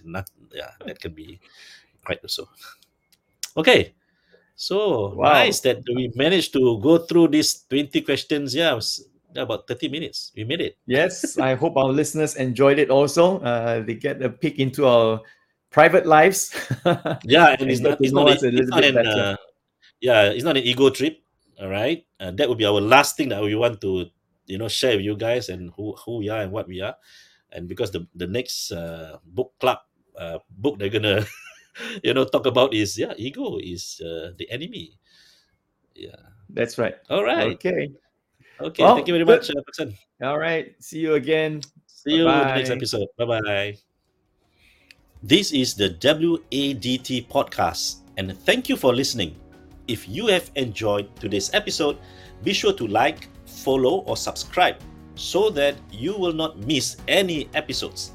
not 0.05 0.29
yeah 0.55 0.71
that 0.87 1.01
can 1.01 1.13
be 1.15 1.41
quite 2.05 2.21
also. 2.23 2.49
Okay 3.57 3.95
so 4.59 5.15
Wow. 5.15 5.39
nice 5.47 5.63
that 5.63 5.79
we 5.87 6.11
managed 6.19 6.51
to 6.53 6.83
go 6.83 6.99
through 6.99 7.31
these 7.31 7.63
20 7.71 8.03
questions 8.03 8.55
yeah, 8.59 8.75
about 9.39 9.71
30 9.71 9.87
minutes 9.89 10.33
we 10.35 10.43
made 10.43 10.61
it 10.61 10.75
Yes, 10.91 11.39
I 11.39 11.55
hope 11.55 11.77
our 11.77 11.93
listeners 11.93 12.35
enjoyed 12.35 12.79
it 12.81 12.91
also. 12.91 13.39
Uh, 13.45 13.85
they 13.85 13.95
get 13.95 14.19
a 14.25 14.31
peek 14.33 14.59
into 14.59 14.87
our 14.89 15.21
private 15.71 16.07
lives. 16.09 16.51
yeah 17.29 17.55
and 17.55 17.69
And 17.69 17.71
it's 17.71 17.81
not 17.81 18.01
it's 18.01 18.13
not, 18.13 18.27
a 18.27 18.49
it's 18.49 18.71
not 18.73 18.83
an 18.85 18.97
uh, 19.07 19.37
yeah 20.01 20.33
it's 20.33 20.45
not 20.45 20.57
an 20.57 20.65
ego 20.65 20.91
trip 20.91 21.21
all 21.61 21.69
right 21.69 22.05
uh, 22.21 22.31
that 22.33 22.49
would 22.49 22.59
be 22.59 22.65
our 22.65 22.81
last 22.81 23.17
thing 23.17 23.29
that 23.31 23.43
we 23.43 23.55
want 23.55 23.81
to 23.83 24.07
you 24.47 24.59
know 24.59 24.69
share 24.69 24.97
with 24.97 25.05
you 25.05 25.17
guys 25.17 25.49
and 25.49 25.71
who 25.77 25.95
who 26.05 26.19
we 26.19 26.29
are 26.29 26.41
and 26.41 26.53
what 26.53 26.67
we 26.67 26.81
are 26.81 26.97
and 27.53 27.69
because 27.69 27.91
the 27.93 28.07
the 28.17 28.27
next 28.27 28.73
uh, 28.73 29.19
book 29.25 29.53
club 29.61 29.79
uh, 30.17 30.39
book 30.51 30.79
they're 30.79 30.89
gonna 30.89 31.25
you 32.05 32.13
know 32.15 32.25
talk 32.25 32.47
about 32.47 32.75
is 32.75 32.99
yeah 32.99 33.15
ego 33.17 33.59
is 33.63 34.01
uh, 34.05 34.31
the 34.39 34.49
enemy 34.51 34.99
yeah 35.95 36.17
That's 36.51 36.79
right. 36.79 36.97
all 37.11 37.25
right 37.25 37.55
Okay. 37.57 37.91
okay 38.61 38.83
Well, 38.83 38.95
thank 38.97 39.09
you 39.09 39.15
very 39.15 39.25
much 39.25 39.51
uh, 39.51 39.61
Paksan. 39.67 39.95
All 40.23 40.39
right. 40.39 40.75
See 40.81 40.99
you 40.99 41.15
again. 41.15 41.63
see 41.87 42.17
you 42.19 42.29
in 42.29 42.47
the 42.49 42.55
next 42.55 42.71
episode 42.71 43.09
bye 43.19 43.27
bye 43.27 43.75
this 45.23 45.51
is 45.51 45.75
the 45.75 45.91
WADT 45.99 47.27
podcast 47.27 48.07
and 48.17 48.37
thank 48.47 48.69
you 48.69 48.77
for 48.77 48.95
listening 48.95 49.35
if 49.89 50.07
you 50.09 50.27
have 50.29 50.51
enjoyed 50.55 51.11
today's 51.19 51.51
episode 51.55 51.99
be 52.45 52.53
sure 52.53 52.73
to 52.73 52.87
like 52.87 53.27
follow 53.47 54.07
or 54.07 54.17
subscribe 54.17 54.77
so 55.19 55.51
that 55.51 55.75
you 55.91 56.15
will 56.15 56.33
not 56.33 56.59
miss 56.63 56.97
any 57.09 57.49
episodes 57.55 58.13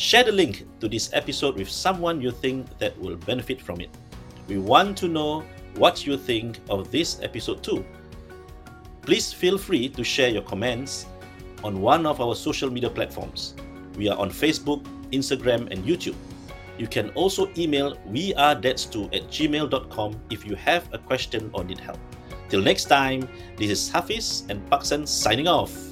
share 0.00 0.24
the 0.24 0.32
link 0.32 0.66
to 0.80 0.88
this 0.88 1.10
episode 1.12 1.56
with 1.56 1.68
someone 1.68 2.20
you 2.20 2.30
think 2.30 2.66
that 2.78 2.98
will 2.98 3.16
benefit 3.16 3.60
from 3.60 3.80
it 3.80 3.90
we 4.48 4.58
want 4.58 4.96
to 4.96 5.08
know 5.08 5.44
what 5.76 6.06
you 6.06 6.16
think 6.16 6.58
of 6.68 6.90
this 6.90 7.20
episode 7.22 7.62
too 7.62 7.84
please 9.02 9.32
feel 9.32 9.58
free 9.58 9.88
to 9.88 10.04
share 10.04 10.28
your 10.30 10.42
comments 10.42 11.06
on 11.64 11.80
one 11.80 12.06
of 12.06 12.20
our 12.20 12.34
social 12.34 12.70
media 12.70 12.90
platforms. 12.90 13.54
We 13.96 14.08
are 14.08 14.18
on 14.18 14.30
Facebook, 14.30 14.84
Instagram, 15.12 15.70
and 15.70 15.84
YouTube. 15.84 16.14
You 16.78 16.86
can 16.86 17.10
also 17.10 17.50
email 17.58 17.96
wearedebts2 18.08 19.14
at 19.14 19.28
gmail.com 19.28 20.20
if 20.30 20.46
you 20.46 20.54
have 20.56 20.88
a 20.92 20.98
question 20.98 21.50
or 21.52 21.64
need 21.64 21.78
help. 21.78 21.98
Till 22.48 22.62
next 22.62 22.86
time, 22.86 23.28
this 23.56 23.70
is 23.70 23.90
Hafiz 23.90 24.44
and 24.48 24.64
Paksan 24.70 25.06
signing 25.06 25.46
off. 25.46 25.89